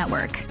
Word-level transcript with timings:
Network. 0.00 0.46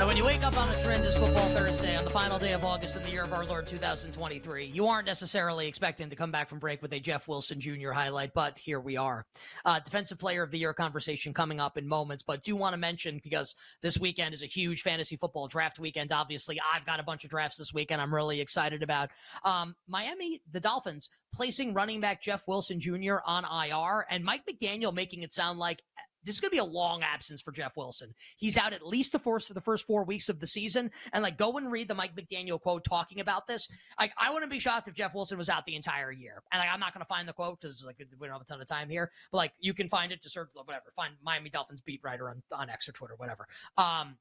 Now, 0.00 0.08
when 0.08 0.16
you 0.16 0.24
wake 0.24 0.42
up 0.42 0.56
on 0.58 0.68
a 0.68 0.74
tremendous 0.82 1.16
football 1.16 1.48
Thursday 1.50 1.96
on 1.96 2.04
the 2.04 2.10
final 2.10 2.36
day 2.36 2.52
of 2.52 2.64
August 2.64 2.96
in 2.96 3.04
the 3.04 3.10
year 3.10 3.22
of 3.22 3.32
our 3.32 3.44
Lord 3.44 3.64
2023, 3.64 4.64
you 4.66 4.88
aren't 4.88 5.06
necessarily 5.06 5.68
expecting 5.68 6.10
to 6.10 6.16
come 6.16 6.32
back 6.32 6.48
from 6.48 6.58
break 6.58 6.82
with 6.82 6.92
a 6.92 6.98
Jeff 6.98 7.28
Wilson 7.28 7.60
Jr. 7.60 7.92
highlight, 7.92 8.34
but 8.34 8.58
here 8.58 8.80
we 8.80 8.96
are. 8.96 9.24
Uh, 9.64 9.78
Defensive 9.78 10.18
Player 10.18 10.42
of 10.42 10.50
the 10.50 10.58
Year 10.58 10.74
conversation 10.74 11.32
coming 11.32 11.60
up 11.60 11.78
in 11.78 11.86
moments, 11.86 12.24
but 12.24 12.42
do 12.42 12.56
want 12.56 12.72
to 12.72 12.76
mention 12.76 13.20
because 13.22 13.54
this 13.82 14.00
weekend 14.00 14.34
is 14.34 14.42
a 14.42 14.46
huge 14.46 14.82
fantasy 14.82 15.16
football 15.16 15.46
draft 15.46 15.78
weekend. 15.78 16.10
Obviously, 16.10 16.60
I've 16.74 16.84
got 16.84 16.98
a 16.98 17.04
bunch 17.04 17.22
of 17.22 17.30
drafts 17.30 17.56
this 17.56 17.72
weekend 17.72 18.02
I'm 18.02 18.12
really 18.12 18.40
excited 18.40 18.82
about. 18.82 19.10
Um, 19.44 19.76
Miami, 19.86 20.42
the 20.50 20.58
Dolphins, 20.60 21.08
placing 21.32 21.72
running 21.72 22.00
back 22.00 22.20
Jeff 22.20 22.42
Wilson 22.48 22.80
Jr. 22.80 23.18
on 23.24 23.44
IR, 23.44 24.06
and 24.10 24.24
Mike 24.24 24.42
McDaniel 24.50 24.92
making 24.92 25.22
it 25.22 25.32
sound 25.32 25.60
like 25.60 25.82
this 26.28 26.36
is 26.36 26.40
going 26.40 26.50
to 26.50 26.54
be 26.54 26.58
a 26.58 26.64
long 26.64 27.02
absence 27.02 27.40
for 27.40 27.52
Jeff 27.52 27.74
Wilson. 27.74 28.12
He's 28.36 28.58
out 28.58 28.74
at 28.74 28.86
least 28.86 29.12
the 29.12 29.18
first 29.18 29.48
for 29.48 29.54
the 29.54 29.62
first 29.62 29.86
four 29.86 30.04
weeks 30.04 30.28
of 30.28 30.40
the 30.40 30.46
season. 30.46 30.90
And 31.14 31.22
like, 31.22 31.38
go 31.38 31.56
and 31.56 31.72
read 31.72 31.88
the 31.88 31.94
Mike 31.94 32.14
McDaniel 32.14 32.60
quote 32.60 32.84
talking 32.84 33.20
about 33.20 33.46
this. 33.46 33.66
Like, 33.98 34.12
I 34.18 34.30
wouldn't 34.30 34.50
be 34.50 34.58
shocked 34.58 34.88
if 34.88 34.94
Jeff 34.94 35.14
Wilson 35.14 35.38
was 35.38 35.48
out 35.48 35.64
the 35.64 35.74
entire 35.74 36.12
year. 36.12 36.42
And 36.52 36.60
like, 36.60 36.68
I'm 36.70 36.80
not 36.80 36.92
going 36.92 37.00
to 37.00 37.08
find 37.08 37.26
the 37.26 37.32
quote 37.32 37.62
because 37.62 37.82
like 37.82 37.96
we 37.98 38.26
don't 38.26 38.34
have 38.34 38.42
a 38.42 38.44
ton 38.44 38.60
of 38.60 38.66
time 38.66 38.90
here. 38.90 39.10
But 39.32 39.38
like, 39.38 39.52
you 39.58 39.72
can 39.72 39.88
find 39.88 40.12
it 40.12 40.22
to 40.22 40.28
search 40.28 40.50
whatever. 40.52 40.92
Find 40.94 41.14
Miami 41.24 41.48
Dolphins 41.48 41.80
beat 41.80 42.00
writer 42.04 42.28
on 42.28 42.42
on 42.52 42.68
X 42.68 42.90
or 42.90 42.92
Twitter, 42.92 43.14
whatever. 43.16 43.48
Um, 43.78 44.18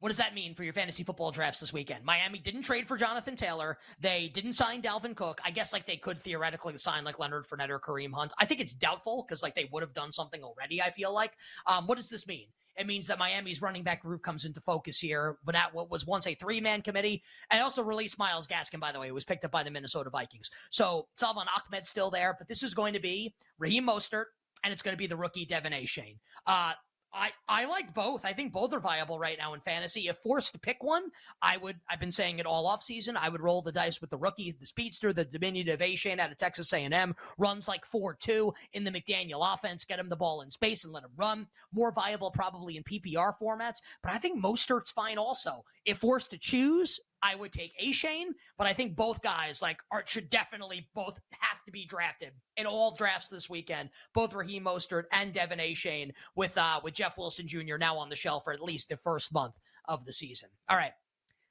what 0.00 0.08
does 0.10 0.18
that 0.18 0.34
mean 0.34 0.54
for 0.54 0.64
your 0.64 0.72
fantasy 0.72 1.02
football 1.02 1.30
drafts 1.30 1.60
this 1.60 1.72
weekend? 1.72 2.04
Miami 2.04 2.38
didn't 2.38 2.62
trade 2.62 2.86
for 2.86 2.96
Jonathan 2.96 3.34
Taylor. 3.34 3.78
They 4.00 4.30
didn't 4.32 4.52
sign 4.52 4.80
Dalvin 4.80 5.16
Cook. 5.16 5.40
I 5.44 5.50
guess 5.50 5.72
like 5.72 5.86
they 5.86 5.96
could 5.96 6.18
theoretically 6.18 6.76
sign 6.78 7.04
like 7.04 7.18
Leonard 7.18 7.46
Fournette 7.46 7.70
or 7.70 7.80
Kareem 7.80 8.12
Hunt. 8.12 8.32
I 8.38 8.44
think 8.44 8.60
it's 8.60 8.74
doubtful 8.74 9.24
because 9.26 9.42
like 9.42 9.54
they 9.54 9.68
would 9.72 9.82
have 9.82 9.92
done 9.92 10.12
something 10.12 10.42
already. 10.42 10.80
I 10.80 10.90
feel 10.90 11.12
like. 11.12 11.32
Um, 11.66 11.86
what 11.86 11.96
does 11.96 12.08
this 12.08 12.26
mean? 12.26 12.46
It 12.78 12.86
means 12.86 13.08
that 13.08 13.18
Miami's 13.18 13.60
running 13.60 13.82
back 13.82 14.02
group 14.02 14.22
comes 14.22 14.44
into 14.44 14.60
focus 14.60 15.00
here, 15.00 15.36
but 15.44 15.56
at 15.56 15.74
what 15.74 15.90
was 15.90 16.06
once 16.06 16.28
a 16.28 16.34
three 16.36 16.60
man 16.60 16.80
committee, 16.80 17.22
and 17.50 17.60
also 17.60 17.82
released 17.82 18.18
Myles 18.18 18.46
Gaskin. 18.46 18.78
By 18.78 18.92
the 18.92 19.00
way, 19.00 19.08
it 19.08 19.14
was 19.14 19.24
picked 19.24 19.44
up 19.44 19.50
by 19.50 19.64
the 19.64 19.70
Minnesota 19.70 20.10
Vikings. 20.10 20.48
So 20.70 21.08
Salvon 21.16 21.46
Ahmed 21.48 21.86
still 21.86 22.10
there, 22.10 22.36
but 22.38 22.46
this 22.46 22.62
is 22.62 22.74
going 22.74 22.94
to 22.94 23.00
be 23.00 23.34
Raheem 23.58 23.84
Mostert, 23.84 24.26
and 24.62 24.72
it's 24.72 24.82
going 24.82 24.92
to 24.92 24.98
be 24.98 25.08
the 25.08 25.16
rookie 25.16 25.44
De'Von 25.44 25.72
Achane. 25.72 26.18
Uh, 26.46 26.72
I, 27.12 27.30
I 27.48 27.64
like 27.64 27.94
both. 27.94 28.24
I 28.24 28.32
think 28.32 28.52
both 28.52 28.72
are 28.74 28.80
viable 28.80 29.18
right 29.18 29.38
now 29.38 29.54
in 29.54 29.60
fantasy. 29.60 30.08
If 30.08 30.18
forced 30.18 30.52
to 30.52 30.58
pick 30.58 30.82
one, 30.82 31.10
I 31.40 31.56
would. 31.56 31.76
I've 31.90 32.00
been 32.00 32.12
saying 32.12 32.38
it 32.38 32.46
all 32.46 32.66
off 32.66 32.82
season. 32.82 33.16
I 33.16 33.28
would 33.28 33.40
roll 33.40 33.62
the 33.62 33.72
dice 33.72 34.00
with 34.00 34.10
the 34.10 34.18
rookie, 34.18 34.52
the 34.52 34.66
speedster, 34.66 35.12
the 35.12 35.24
diminutive 35.24 35.80
Achane 35.80 36.18
out 36.18 36.30
of 36.30 36.36
Texas 36.36 36.72
A&M. 36.72 37.14
Runs 37.38 37.66
like 37.66 37.86
four 37.86 38.14
two 38.14 38.52
in 38.74 38.84
the 38.84 38.90
McDaniel 38.90 39.54
offense. 39.54 39.84
Get 39.84 39.98
him 39.98 40.08
the 40.08 40.16
ball 40.16 40.42
in 40.42 40.50
space 40.50 40.84
and 40.84 40.92
let 40.92 41.04
him 41.04 41.10
run. 41.16 41.46
More 41.72 41.92
viable 41.92 42.30
probably 42.30 42.76
in 42.76 42.84
PPR 42.84 43.32
formats. 43.40 43.80
But 44.02 44.12
I 44.12 44.18
think 44.18 44.42
Mostert's 44.42 44.90
fine 44.90 45.18
also. 45.18 45.64
If 45.84 45.98
forced 45.98 46.30
to 46.30 46.38
choose, 46.38 47.00
I 47.22 47.34
would 47.34 47.52
take 47.52 47.72
Achane, 47.82 48.28
but 48.56 48.66
I 48.66 48.72
think 48.72 48.96
both 48.96 49.22
guys 49.22 49.60
like 49.62 49.78
are 49.90 50.04
should 50.06 50.30
definitely 50.30 50.88
both 50.94 51.18
have 51.30 51.62
to 51.64 51.72
be 51.72 51.84
drafted 51.84 52.32
in 52.56 52.66
all 52.66 52.94
drafts 52.94 53.28
this 53.28 53.50
weekend. 53.50 53.90
Both 54.14 54.34
Raheem 54.34 54.64
Mostert 54.64 55.04
and 55.12 55.34
De'Von 55.34 55.60
Achane 55.60 56.12
with 56.34 56.56
uh 56.56 56.80
with 56.82 56.94
Jeff 56.94 57.18
Wilson 57.18 57.48
Jr. 57.48 57.76
now 57.78 57.96
on 57.96 58.08
the 58.08 58.16
shelf 58.16 58.44
for 58.44 58.52
at 58.52 58.62
least 58.62 58.88
the 58.88 58.96
first 58.96 59.32
month 59.32 59.54
of 59.86 60.04
the 60.04 60.12
season. 60.12 60.48
All 60.68 60.76
right. 60.76 60.92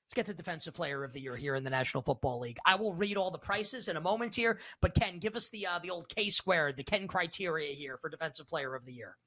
Let's 0.06 0.14
get 0.14 0.26
the 0.26 0.34
Defensive 0.34 0.74
Player 0.74 1.04
of 1.04 1.12
the 1.12 1.20
Year 1.20 1.36
here 1.36 1.56
in 1.56 1.66
the 1.66 1.70
National 1.70 2.02
Football 2.02 2.40
League. 2.40 2.60
I 2.66 2.76
will 2.76 2.94
read 2.94 3.18
all 3.18 3.30
the 3.30 3.38
prices 3.38 3.90
in 3.90 3.98
a 3.98 4.02
moment 4.02 4.34
here, 4.34 4.58
but 4.82 4.96
Ken, 4.96 5.20
give 5.20 5.36
us 5.36 5.50
the 5.50 5.68
uh, 5.68 5.80
the 5.80 5.90
old 5.90 6.08
K 6.08 6.30
squared, 6.30 6.78
the 6.78 6.84
Ken 6.84 7.10
criteria 7.10 7.74
here 7.74 7.98
for 7.98 8.10
Defensive 8.10 8.48
Player 8.48 8.74
of 8.74 8.86
the 8.86 8.94
Year. 8.94 9.18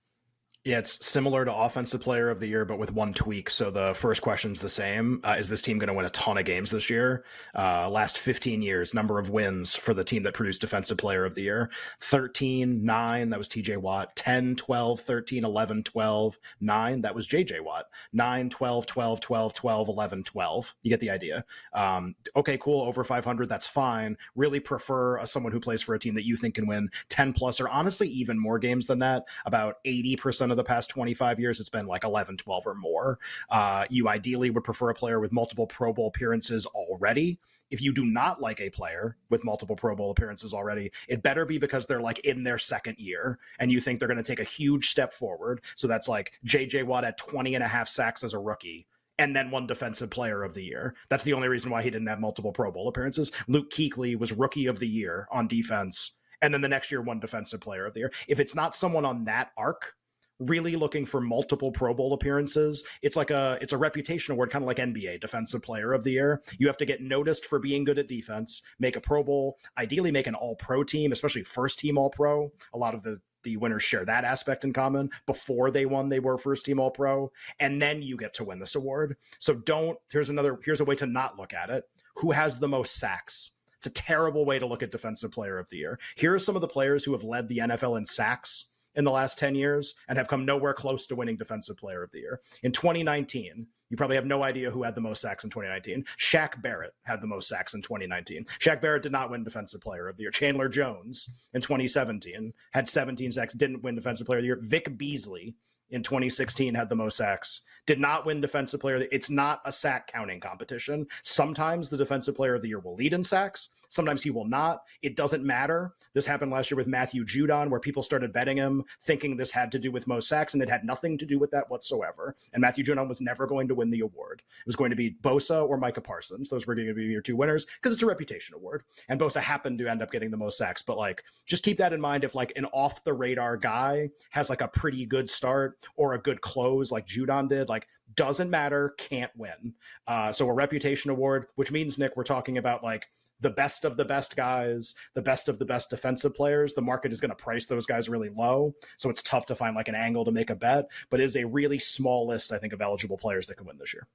Yeah, 0.62 0.77
it's 0.77 1.06
similar 1.06 1.47
to 1.47 1.55
Offensive 1.55 2.03
Player 2.03 2.28
of 2.28 2.39
the 2.39 2.47
Year, 2.47 2.66
but 2.66 2.78
with 2.78 2.92
one 2.92 3.14
tweak. 3.14 3.48
So 3.48 3.70
the 3.70 3.94
first 3.94 4.20
question's 4.20 4.61
the 4.61 4.69
same: 4.69 5.22
uh, 5.25 5.36
Is 5.39 5.48
this 5.48 5.62
team 5.62 5.78
going 5.78 5.89
to 5.89 5.94
win 5.94 6.05
a 6.05 6.11
ton 6.11 6.36
of 6.36 6.44
games 6.44 6.70
this 6.70 6.91
year? 6.91 7.25
Uh, 7.56 7.89
last 7.89 8.19
15 8.19 8.61
years, 8.61 8.92
number 8.92 9.19
of 9.19 9.31
wins 9.31 9.75
for 9.75 9.94
the 9.94 10.05
team 10.05 10.22
that 10.25 10.34
produced 10.34 10.61
Defensive 10.61 10.99
Player 10.99 11.25
of 11.25 11.34
the 11.34 11.44
Year: 11.44 11.70
13, 12.00 12.84
9. 12.84 13.31
That 13.31 13.38
was 13.38 13.49
T.J. 13.49 13.78
Watt. 13.78 14.15
10, 14.16 14.54
12, 14.56 15.00
13, 15.00 15.44
11, 15.47 15.82
12, 15.82 16.38
9. 16.60 17.00
That 17.00 17.15
was 17.15 17.26
J.J. 17.26 17.60
Watt. 17.60 17.87
9, 18.12 18.50
12, 18.50 18.84
12, 18.84 19.20
12, 19.20 19.54
12, 19.54 19.88
11, 19.88 20.25
12. 20.25 20.75
You 20.82 20.91
get 20.91 21.00
the 21.00 21.09
idea. 21.09 21.43
Um, 21.72 22.15
okay, 22.37 22.59
cool. 22.59 22.82
Over 22.82 23.03
500, 23.03 23.49
that's 23.49 23.66
fine. 23.66 24.15
Really 24.37 24.60
prefer 24.60 25.20
uh, 25.20 25.25
someone 25.25 25.53
who 25.53 25.60
plays 25.60 25.81
for 25.81 25.94
a 25.94 25.99
team 25.99 26.12
that 26.16 26.26
you 26.26 26.37
think 26.37 26.56
can 26.56 26.66
win 26.66 26.91
10 27.09 27.32
plus, 27.32 27.62
or 27.62 27.69
honestly 27.70 28.10
even 28.10 28.38
more 28.38 28.59
games 28.59 28.84
than 28.84 28.99
that. 28.99 29.26
About 29.47 29.76
80 29.87 30.16
percent 30.16 30.50
of 30.50 30.56
the 30.56 30.65
past 30.65 30.91
25 30.91 31.41
years, 31.41 31.61
it's 31.61 31.71
been 31.71 31.87
like 31.87 32.05
11, 32.05 32.37
12 32.37 32.66
or 32.66 32.75
more. 32.75 33.19
Uh, 33.49 33.84
you 33.91 34.09
ideally 34.09 34.50
would 34.50 34.65
prefer 34.65 34.91
a 34.91 34.94
player 34.94 35.21
with 35.21 35.33
multiple 35.33 35.66
Pro 35.66 35.93
Bowl 35.93 36.09
appearances 36.09 36.66
already. 36.66 37.38
If 37.71 37.81
you 37.81 37.93
do 37.93 38.05
not 38.05 38.41
like 38.41 38.61
a 38.61 38.71
player 38.71 39.16
with 39.28 39.44
multiple 39.44 39.77
Pro 39.77 39.94
Bowl 39.94 40.11
appearances 40.11 40.53
already, 40.53 40.91
it 41.09 41.22
better 41.22 41.44
be 41.44 41.59
because 41.59 41.87
they're 41.87 42.00
like 42.00 42.19
in 42.21 42.43
their 42.43 42.59
second 42.59 42.99
year 42.99 43.38
and 43.61 43.71
you 43.71 43.81
think 43.81 43.99
they're 43.99 44.09
going 44.09 44.16
to 44.16 44.25
take 44.25 44.41
a 44.41 44.44
huge 44.44 44.88
step 44.88 45.12
forward. 45.12 45.62
So 45.77 45.87
that's 45.87 46.09
like 46.09 46.33
JJ 46.44 46.84
Watt 46.84 47.05
at 47.05 47.19
20 47.19 47.55
and 47.55 47.62
a 47.62 47.69
half 47.69 47.88
sacks 47.88 48.25
as 48.25 48.34
a 48.34 48.38
rookie 48.38 48.87
and 49.21 49.37
then 49.37 49.50
won 49.50 49.67
defensive 49.67 50.09
player 50.09 50.43
of 50.43 50.55
the 50.55 50.65
year. 50.65 50.94
That's 51.11 51.25
the 51.25 51.34
only 51.34 51.49
reason 51.49 51.71
why 51.71 51.82
he 51.82 51.91
didn't 51.91 52.09
have 52.09 52.21
multiple 52.21 52.53
Pro 52.53 52.72
Bowl 52.72 52.88
appearances. 52.88 53.31
Luke 53.49 53.71
Kuechly 53.71 54.19
was 54.19 54.32
rookie 54.32 54.67
of 54.67 54.78
the 54.78 54.88
year 54.88 55.28
on 55.31 55.47
defense, 55.47 56.12
and 56.41 56.55
then 56.55 56.62
the 56.62 56.69
next 56.69 56.91
year, 56.91 57.03
won 57.03 57.21
defensive 57.21 57.61
player 57.61 57.84
of 57.84 57.93
the 57.93 58.00
year. 58.00 58.12
If 58.28 58.41
it's 58.41 58.55
not 58.55 58.75
someone 58.75 59.05
on 59.05 59.25
that 59.25 59.50
arc, 59.59 59.94
really 60.40 60.74
looking 60.74 61.06
for 61.06 61.20
multiple 61.20 61.70
Pro 61.70 61.94
Bowl 61.94 62.12
appearances. 62.12 62.82
It's 63.02 63.16
like 63.16 63.30
a 63.30 63.58
it's 63.60 63.72
a 63.72 63.78
reputation 63.78 64.32
award, 64.32 64.50
kind 64.50 64.64
of 64.64 64.66
like 64.66 64.78
NBA 64.78 65.20
Defensive 65.20 65.62
Player 65.62 65.92
of 65.92 66.04
the 66.04 66.12
Year. 66.12 66.42
You 66.58 66.66
have 66.66 66.78
to 66.78 66.86
get 66.86 67.00
noticed 67.00 67.46
for 67.46 67.58
being 67.58 67.84
good 67.84 67.98
at 67.98 68.08
defense, 68.08 68.62
make 68.78 68.96
a 68.96 69.00
Pro 69.00 69.22
Bowl, 69.22 69.58
ideally 69.78 70.10
make 70.10 70.26
an 70.26 70.34
All 70.34 70.56
Pro 70.56 70.82
team, 70.82 71.12
especially 71.12 71.42
first 71.42 71.78
team 71.78 71.98
All 71.98 72.10
Pro. 72.10 72.50
A 72.74 72.78
lot 72.78 72.94
of 72.94 73.02
the 73.02 73.20
the 73.42 73.56
winners 73.56 73.82
share 73.82 74.04
that 74.04 74.24
aspect 74.24 74.64
in 74.64 74.72
common. 74.72 75.10
Before 75.26 75.70
they 75.70 75.86
won, 75.86 76.08
they 76.08 76.20
were 76.20 76.36
first 76.36 76.66
team 76.66 76.80
All 76.80 76.90
Pro, 76.90 77.32
and 77.58 77.80
then 77.80 78.02
you 78.02 78.16
get 78.16 78.34
to 78.34 78.44
win 78.44 78.58
this 78.58 78.74
award. 78.74 79.16
So 79.38 79.54
don't. 79.54 79.98
Here's 80.10 80.28
another. 80.28 80.58
Here's 80.64 80.80
a 80.80 80.84
way 80.84 80.94
to 80.96 81.06
not 81.06 81.38
look 81.38 81.54
at 81.54 81.70
it. 81.70 81.84
Who 82.16 82.32
has 82.32 82.58
the 82.58 82.68
most 82.68 82.96
sacks? 82.96 83.52
It's 83.78 83.86
a 83.86 83.90
terrible 83.90 84.44
way 84.44 84.58
to 84.58 84.66
look 84.66 84.82
at 84.82 84.92
Defensive 84.92 85.32
Player 85.32 85.58
of 85.58 85.66
the 85.70 85.78
Year. 85.78 85.98
Here 86.16 86.34
are 86.34 86.38
some 86.38 86.54
of 86.54 86.60
the 86.60 86.68
players 86.68 87.02
who 87.02 87.12
have 87.12 87.24
led 87.24 87.48
the 87.48 87.58
NFL 87.58 87.96
in 87.96 88.04
sacks 88.04 88.66
in 88.94 89.04
the 89.04 89.10
last 89.10 89.38
10 89.38 89.54
years 89.54 89.94
and 90.08 90.18
have 90.18 90.28
come 90.28 90.44
nowhere 90.44 90.74
close 90.74 91.06
to 91.06 91.16
winning 91.16 91.36
Defensive 91.36 91.76
Player 91.76 92.02
of 92.02 92.10
the 92.10 92.18
Year. 92.18 92.40
In 92.62 92.72
2019, 92.72 93.66
you 93.88 93.96
probably 93.96 94.16
have 94.16 94.26
no 94.26 94.42
idea 94.44 94.70
who 94.70 94.84
had 94.84 94.94
the 94.94 95.00
most 95.00 95.20
sacks 95.20 95.44
in 95.44 95.50
2019. 95.50 96.04
Shaq 96.18 96.62
Barrett 96.62 96.94
had 97.02 97.20
the 97.20 97.26
most 97.26 97.48
sacks 97.48 97.74
in 97.74 97.82
2019. 97.82 98.44
Shaq 98.60 98.80
Barrett 98.80 99.02
did 99.02 99.12
not 99.12 99.30
win 99.30 99.42
Defensive 99.42 99.80
Player 99.80 100.08
of 100.08 100.16
the 100.16 100.22
Year. 100.22 100.30
Chandler 100.30 100.68
Jones 100.68 101.28
in 101.54 101.60
2017 101.60 102.52
had 102.72 102.86
17 102.86 103.32
sacks, 103.32 103.52
didn't 103.52 103.82
win 103.82 103.96
Defensive 103.96 104.26
Player 104.26 104.38
of 104.38 104.42
the 104.42 104.46
Year. 104.46 104.60
Vic 104.62 104.96
Beasley 104.96 105.56
in 105.90 106.02
2016 106.02 106.74
had 106.74 106.88
the 106.88 106.94
most 106.94 107.16
sacks. 107.16 107.62
Did 107.86 107.98
not 107.98 108.26
win 108.26 108.40
defensive 108.40 108.80
player. 108.80 109.06
It's 109.10 109.30
not 109.30 109.60
a 109.64 109.72
sack 109.72 110.06
counting 110.06 110.40
competition. 110.40 111.06
Sometimes 111.22 111.88
the 111.88 111.96
defensive 111.96 112.36
player 112.36 112.54
of 112.54 112.62
the 112.62 112.68
year 112.68 112.78
will 112.78 112.94
lead 112.94 113.12
in 113.12 113.24
sacks. 113.24 113.70
Sometimes 113.88 114.22
he 114.22 114.30
will 114.30 114.46
not. 114.46 114.82
It 115.02 115.16
doesn't 115.16 115.44
matter. 115.44 115.94
This 116.12 116.26
happened 116.26 116.50
last 116.52 116.70
year 116.70 116.76
with 116.76 116.86
Matthew 116.86 117.24
Judon, 117.24 117.70
where 117.70 117.80
people 117.80 118.02
started 118.02 118.32
betting 118.32 118.56
him, 118.56 118.84
thinking 119.02 119.36
this 119.36 119.50
had 119.50 119.72
to 119.72 119.78
do 119.78 119.90
with 119.90 120.06
most 120.06 120.28
sacks, 120.28 120.54
and 120.54 120.62
it 120.62 120.68
had 120.68 120.84
nothing 120.84 121.16
to 121.18 121.26
do 121.26 121.38
with 121.38 121.50
that 121.52 121.70
whatsoever. 121.70 122.36
And 122.52 122.60
Matthew 122.60 122.84
Judon 122.84 123.08
was 123.08 123.20
never 123.20 123.46
going 123.46 123.68
to 123.68 123.74
win 123.74 123.90
the 123.90 124.00
award. 124.00 124.42
It 124.60 124.66
was 124.66 124.76
going 124.76 124.90
to 124.90 124.96
be 124.96 125.16
Bosa 125.22 125.68
or 125.68 125.76
Micah 125.76 126.00
Parsons. 126.00 126.48
Those 126.48 126.66
were 126.66 126.74
going 126.74 126.88
to 126.88 126.94
be 126.94 127.04
your 127.04 127.22
two 127.22 127.36
winners 127.36 127.64
because 127.64 127.92
it's 127.92 128.02
a 128.02 128.06
reputation 128.06 128.54
award. 128.54 128.82
And 129.08 129.20
Bosa 129.20 129.40
happened 129.40 129.78
to 129.78 129.88
end 129.88 130.02
up 130.02 130.10
getting 130.10 130.30
the 130.30 130.36
most 130.36 130.58
sacks. 130.58 130.82
But 130.82 130.98
like, 130.98 131.24
just 131.46 131.64
keep 131.64 131.78
that 131.78 131.92
in 131.92 132.00
mind. 132.00 132.24
If 132.24 132.34
like 132.34 132.52
an 132.56 132.66
off 132.66 133.02
the 133.04 133.14
radar 133.14 133.56
guy 133.56 134.10
has 134.30 134.50
like 134.50 134.60
a 134.60 134.68
pretty 134.68 135.06
good 135.06 135.30
start 135.30 135.79
or 135.96 136.14
a 136.14 136.18
good 136.18 136.41
close, 136.41 136.91
like 136.92 137.06
Judon 137.06 137.48
did, 137.48 137.68
like 137.68 137.86
doesn't 138.16 138.50
matter, 138.50 138.94
can't 138.99 139.31
win. 139.37 139.75
Uh, 140.06 140.32
so 140.32 140.49
a 140.49 140.52
reputation 140.52 141.10
award, 141.10 141.46
which 141.56 141.72
means 141.72 141.99
Nick, 141.99 142.16
we're 142.16 142.25
talking 142.25 142.58
about 142.58 142.82
like 142.82 143.06
the 143.40 143.50
best 143.50 143.84
of 143.84 143.96
the 143.96 144.05
best 144.05 144.37
guys, 144.37 144.94
the 145.14 145.22
best 145.22 145.49
of 145.49 145.58
the 145.58 145.64
best 145.64 145.90
defensive 145.90 146.34
players. 146.34 146.75
The 146.75 146.82
market 146.82 147.12
is 147.12 147.20
going 147.20 147.31
to 147.31 147.37
price 147.37 147.66
those 147.66 147.87
guys 147.87 148.08
really 148.08 148.28
low. 148.28 148.75
So 148.99 149.10
it's 149.10 149.22
tough 149.22 149.46
to 149.46 149.55
find 149.55 149.75
like 149.75 149.88
an 149.88 149.94
angle 149.94 150.25
to 150.26 150.32
make 150.32 150.50
a 150.50 150.55
bet, 150.55 150.88
but 151.08 151.20
it 151.20 151.25
is 151.25 151.37
a 151.37 151.44
really 151.44 151.78
small 151.78 152.26
list, 152.26 152.52
I 152.52 152.58
think, 152.58 152.72
of 152.72 152.81
eligible 152.81 153.16
players 153.16 153.46
that 153.46 153.56
can 153.56 153.66
win 153.66 153.78
this 153.78 153.94
year. 153.94 154.06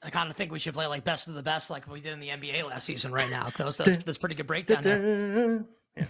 I 0.00 0.10
kind 0.10 0.30
of 0.30 0.36
think 0.36 0.52
we 0.52 0.60
should 0.60 0.74
play 0.74 0.86
like 0.86 1.02
best 1.02 1.26
of 1.26 1.34
the 1.34 1.42
best, 1.42 1.70
like 1.70 1.90
we 1.90 2.00
did 2.00 2.12
in 2.12 2.20
the 2.20 2.28
NBA 2.28 2.68
last 2.68 2.86
season. 2.86 3.10
Right 3.10 3.30
now, 3.30 3.50
that's, 3.56 3.78
that's, 3.78 3.96
that's 4.04 4.18
pretty 4.18 4.36
good 4.36 4.46
breakdown. 4.46 4.82
There. 4.82 5.64
Yeah. 5.96 6.04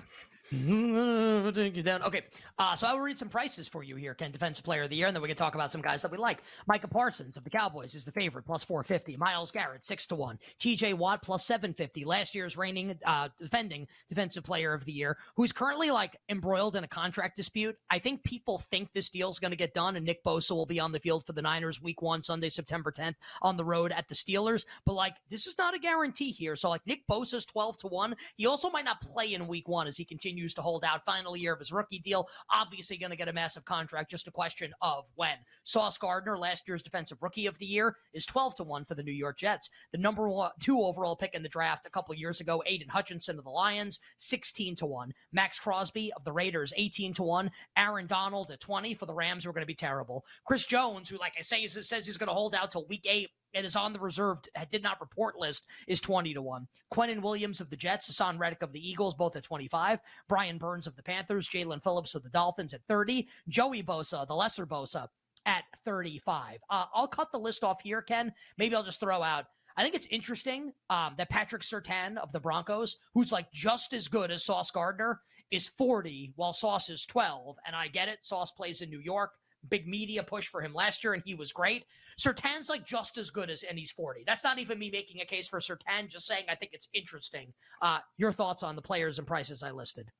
Take 0.50 1.76
you 1.76 1.82
down. 1.82 2.02
Okay, 2.02 2.22
uh, 2.58 2.74
so 2.74 2.86
I 2.86 2.94
will 2.94 3.00
read 3.00 3.18
some 3.18 3.28
prices 3.28 3.68
for 3.68 3.82
you 3.82 3.96
here, 3.96 4.14
Ken, 4.14 4.30
Defensive 4.30 4.64
Player 4.64 4.84
of 4.84 4.90
the 4.90 4.96
Year, 4.96 5.06
and 5.06 5.14
then 5.14 5.22
we 5.22 5.28
can 5.28 5.36
talk 5.36 5.54
about 5.54 5.70
some 5.70 5.82
guys 5.82 6.00
that 6.02 6.10
we 6.10 6.16
like. 6.16 6.42
Micah 6.66 6.88
Parsons 6.88 7.36
of 7.36 7.44
the 7.44 7.50
Cowboys 7.50 7.94
is 7.94 8.06
the 8.06 8.12
favorite, 8.12 8.46
plus 8.46 8.64
450. 8.64 9.16
Myles 9.18 9.52
Garrett, 9.52 9.84
6 9.84 10.06
to 10.06 10.14
1. 10.14 10.38
TJ 10.58 10.94
Watt, 10.94 11.22
plus 11.22 11.44
750. 11.44 12.04
Last 12.06 12.34
year's 12.34 12.56
reigning, 12.56 12.98
uh, 13.04 13.28
defending 13.38 13.86
Defensive 14.08 14.42
Player 14.42 14.72
of 14.72 14.86
the 14.86 14.92
Year, 14.92 15.18
who's 15.36 15.52
currently 15.52 15.90
like 15.90 16.16
embroiled 16.30 16.76
in 16.76 16.84
a 16.84 16.88
contract 16.88 17.36
dispute. 17.36 17.76
I 17.90 17.98
think 17.98 18.24
people 18.24 18.58
think 18.70 18.92
this 18.94 19.10
deal's 19.10 19.38
going 19.38 19.50
to 19.50 19.56
get 19.56 19.74
done, 19.74 19.96
and 19.96 20.06
Nick 20.06 20.24
Bosa 20.24 20.52
will 20.52 20.66
be 20.66 20.80
on 20.80 20.92
the 20.92 21.00
field 21.00 21.26
for 21.26 21.34
the 21.34 21.42
Niners 21.42 21.82
week 21.82 22.00
one, 22.00 22.22
Sunday, 22.22 22.48
September 22.48 22.90
10th, 22.90 23.16
on 23.42 23.58
the 23.58 23.64
road 23.64 23.92
at 23.92 24.08
the 24.08 24.14
Steelers. 24.14 24.64
But 24.86 24.94
like, 24.94 25.16
this 25.28 25.46
is 25.46 25.58
not 25.58 25.74
a 25.74 25.78
guarantee 25.78 26.30
here. 26.30 26.56
So, 26.56 26.70
like, 26.70 26.86
Nick 26.86 27.06
Bosa's 27.06 27.44
12 27.44 27.78
to 27.78 27.86
1. 27.88 28.16
He 28.36 28.46
also 28.46 28.70
might 28.70 28.86
not 28.86 29.02
play 29.02 29.34
in 29.34 29.46
week 29.46 29.68
one 29.68 29.86
as 29.86 29.96
he 29.96 30.06
continues 30.06 30.37
continues 30.38 30.54
to 30.54 30.62
hold 30.62 30.84
out. 30.84 31.04
Final 31.04 31.36
year 31.36 31.52
of 31.52 31.58
his 31.58 31.72
rookie 31.72 31.98
deal. 31.98 32.28
Obviously, 32.50 32.96
going 32.96 33.10
to 33.10 33.16
get 33.16 33.26
a 33.26 33.32
massive 33.32 33.64
contract. 33.64 34.08
Just 34.08 34.28
a 34.28 34.30
question 34.30 34.72
of 34.82 35.04
when. 35.16 35.34
Sauce 35.64 35.98
Gardner, 35.98 36.38
last 36.38 36.68
year's 36.68 36.82
defensive 36.82 37.18
rookie 37.20 37.46
of 37.46 37.58
the 37.58 37.66
year, 37.66 37.96
is 38.12 38.24
12 38.24 38.54
to 38.56 38.62
1 38.64 38.84
for 38.84 38.94
the 38.94 39.02
New 39.02 39.10
York 39.12 39.36
Jets. 39.36 39.68
The 39.90 39.98
number 39.98 40.28
one, 40.28 40.52
two 40.60 40.80
overall 40.80 41.16
pick 41.16 41.34
in 41.34 41.42
the 41.42 41.48
draft 41.48 41.86
a 41.86 41.90
couple 41.90 42.14
years 42.14 42.40
ago, 42.40 42.62
Aidan 42.66 42.88
Hutchinson 42.88 43.36
of 43.36 43.44
the 43.44 43.50
Lions, 43.50 43.98
16 44.18 44.76
to 44.76 44.86
1. 44.86 45.12
Maxx 45.32 45.58
Crosby 45.58 46.12
of 46.14 46.24
the 46.24 46.32
Raiders, 46.32 46.72
18 46.76 47.14
to 47.14 47.24
1. 47.24 47.50
Aaron 47.76 48.06
Donald 48.06 48.52
at 48.52 48.60
20 48.60 48.94
for 48.94 49.06
the 49.06 49.14
Rams, 49.14 49.42
who 49.42 49.50
are 49.50 49.52
going 49.52 49.62
to 49.62 49.66
be 49.66 49.74
terrible. 49.74 50.24
Chris 50.46 50.64
Jones, 50.64 51.08
who, 51.08 51.18
like 51.18 51.34
I 51.36 51.42
say, 51.42 51.66
says 51.66 52.06
he's 52.06 52.16
going 52.16 52.28
to 52.28 52.34
hold 52.34 52.54
out 52.54 52.70
till 52.70 52.86
week 52.86 53.06
eight 53.10 53.30
and 53.54 53.66
is 53.66 53.76
on 53.76 53.92
the 53.92 54.00
reserved 54.00 54.48
did 54.70 54.82
not 54.82 55.00
report 55.00 55.38
list 55.38 55.66
is 55.86 56.00
20 56.00 56.34
to 56.34 56.42
1. 56.42 56.66
Quinnen 56.92 57.22
Williams 57.22 57.60
of 57.60 57.70
the 57.70 57.76
Jets, 57.76 58.10
Haason 58.10 58.38
Reddick 58.38 58.62
of 58.62 58.72
the 58.72 58.88
Eagles, 58.88 59.14
both 59.14 59.36
at 59.36 59.42
25. 59.42 60.00
Brian 60.28 60.58
Burns 60.58 60.86
of 60.86 60.96
the 60.96 61.02
Panthers, 61.02 61.48
Jaelan 61.48 61.82
Phillips 61.82 62.14
of 62.14 62.22
the 62.22 62.28
Dolphins 62.28 62.74
at 62.74 62.84
30. 62.88 63.28
Joey 63.48 63.82
Bosa, 63.82 64.26
the 64.26 64.34
lesser 64.34 64.66
Bosa, 64.66 65.08
at 65.46 65.64
35. 65.84 66.58
Uh, 66.68 66.84
I'll 66.94 67.08
cut 67.08 67.32
the 67.32 67.38
list 67.38 67.64
off 67.64 67.80
here, 67.80 68.02
Ken. 68.02 68.32
Maybe 68.56 68.74
I'll 68.74 68.84
just 68.84 69.00
throw 69.00 69.22
out. 69.22 69.46
I 69.76 69.82
think 69.82 69.94
it's 69.94 70.06
interesting 70.06 70.72
um, 70.90 71.14
that 71.18 71.30
Patrick 71.30 71.62
Surtain 71.62 72.16
of 72.16 72.32
the 72.32 72.40
Broncos, 72.40 72.96
who's 73.14 73.30
like 73.30 73.50
just 73.52 73.92
as 73.92 74.08
good 74.08 74.32
as 74.32 74.44
Sauce 74.44 74.72
Gardner, 74.72 75.20
is 75.52 75.68
40 75.68 76.32
while 76.34 76.52
Sauce 76.52 76.90
is 76.90 77.06
12. 77.06 77.56
And 77.64 77.76
I 77.76 77.86
get 77.86 78.08
it. 78.08 78.18
Sauce 78.22 78.50
plays 78.50 78.82
in 78.82 78.90
New 78.90 78.98
York 78.98 79.30
big 79.68 79.86
media 79.86 80.22
push 80.22 80.48
for 80.48 80.62
him 80.62 80.74
last 80.74 81.02
year, 81.02 81.14
and 81.14 81.22
he 81.24 81.34
was 81.34 81.52
great. 81.52 81.84
Surtain's 82.18 82.68
like 82.68 82.86
just 82.86 83.18
as 83.18 83.30
good 83.30 83.50
as, 83.50 83.62
and 83.62 83.78
he's 83.78 83.90
40. 83.90 84.24
That's 84.26 84.44
not 84.44 84.58
even 84.58 84.78
me 84.78 84.90
making 84.90 85.20
a 85.20 85.24
case 85.24 85.48
for 85.48 85.60
Surtain, 85.60 86.08
just 86.08 86.26
saying 86.26 86.44
I 86.48 86.54
think 86.54 86.72
it's 86.72 86.88
interesting. 86.94 87.52
Uh, 87.82 87.98
your 88.16 88.32
thoughts 88.32 88.62
on 88.62 88.76
the 88.76 88.82
players 88.82 89.18
and 89.18 89.26
prices 89.26 89.62
I 89.62 89.70
listed? 89.70 90.10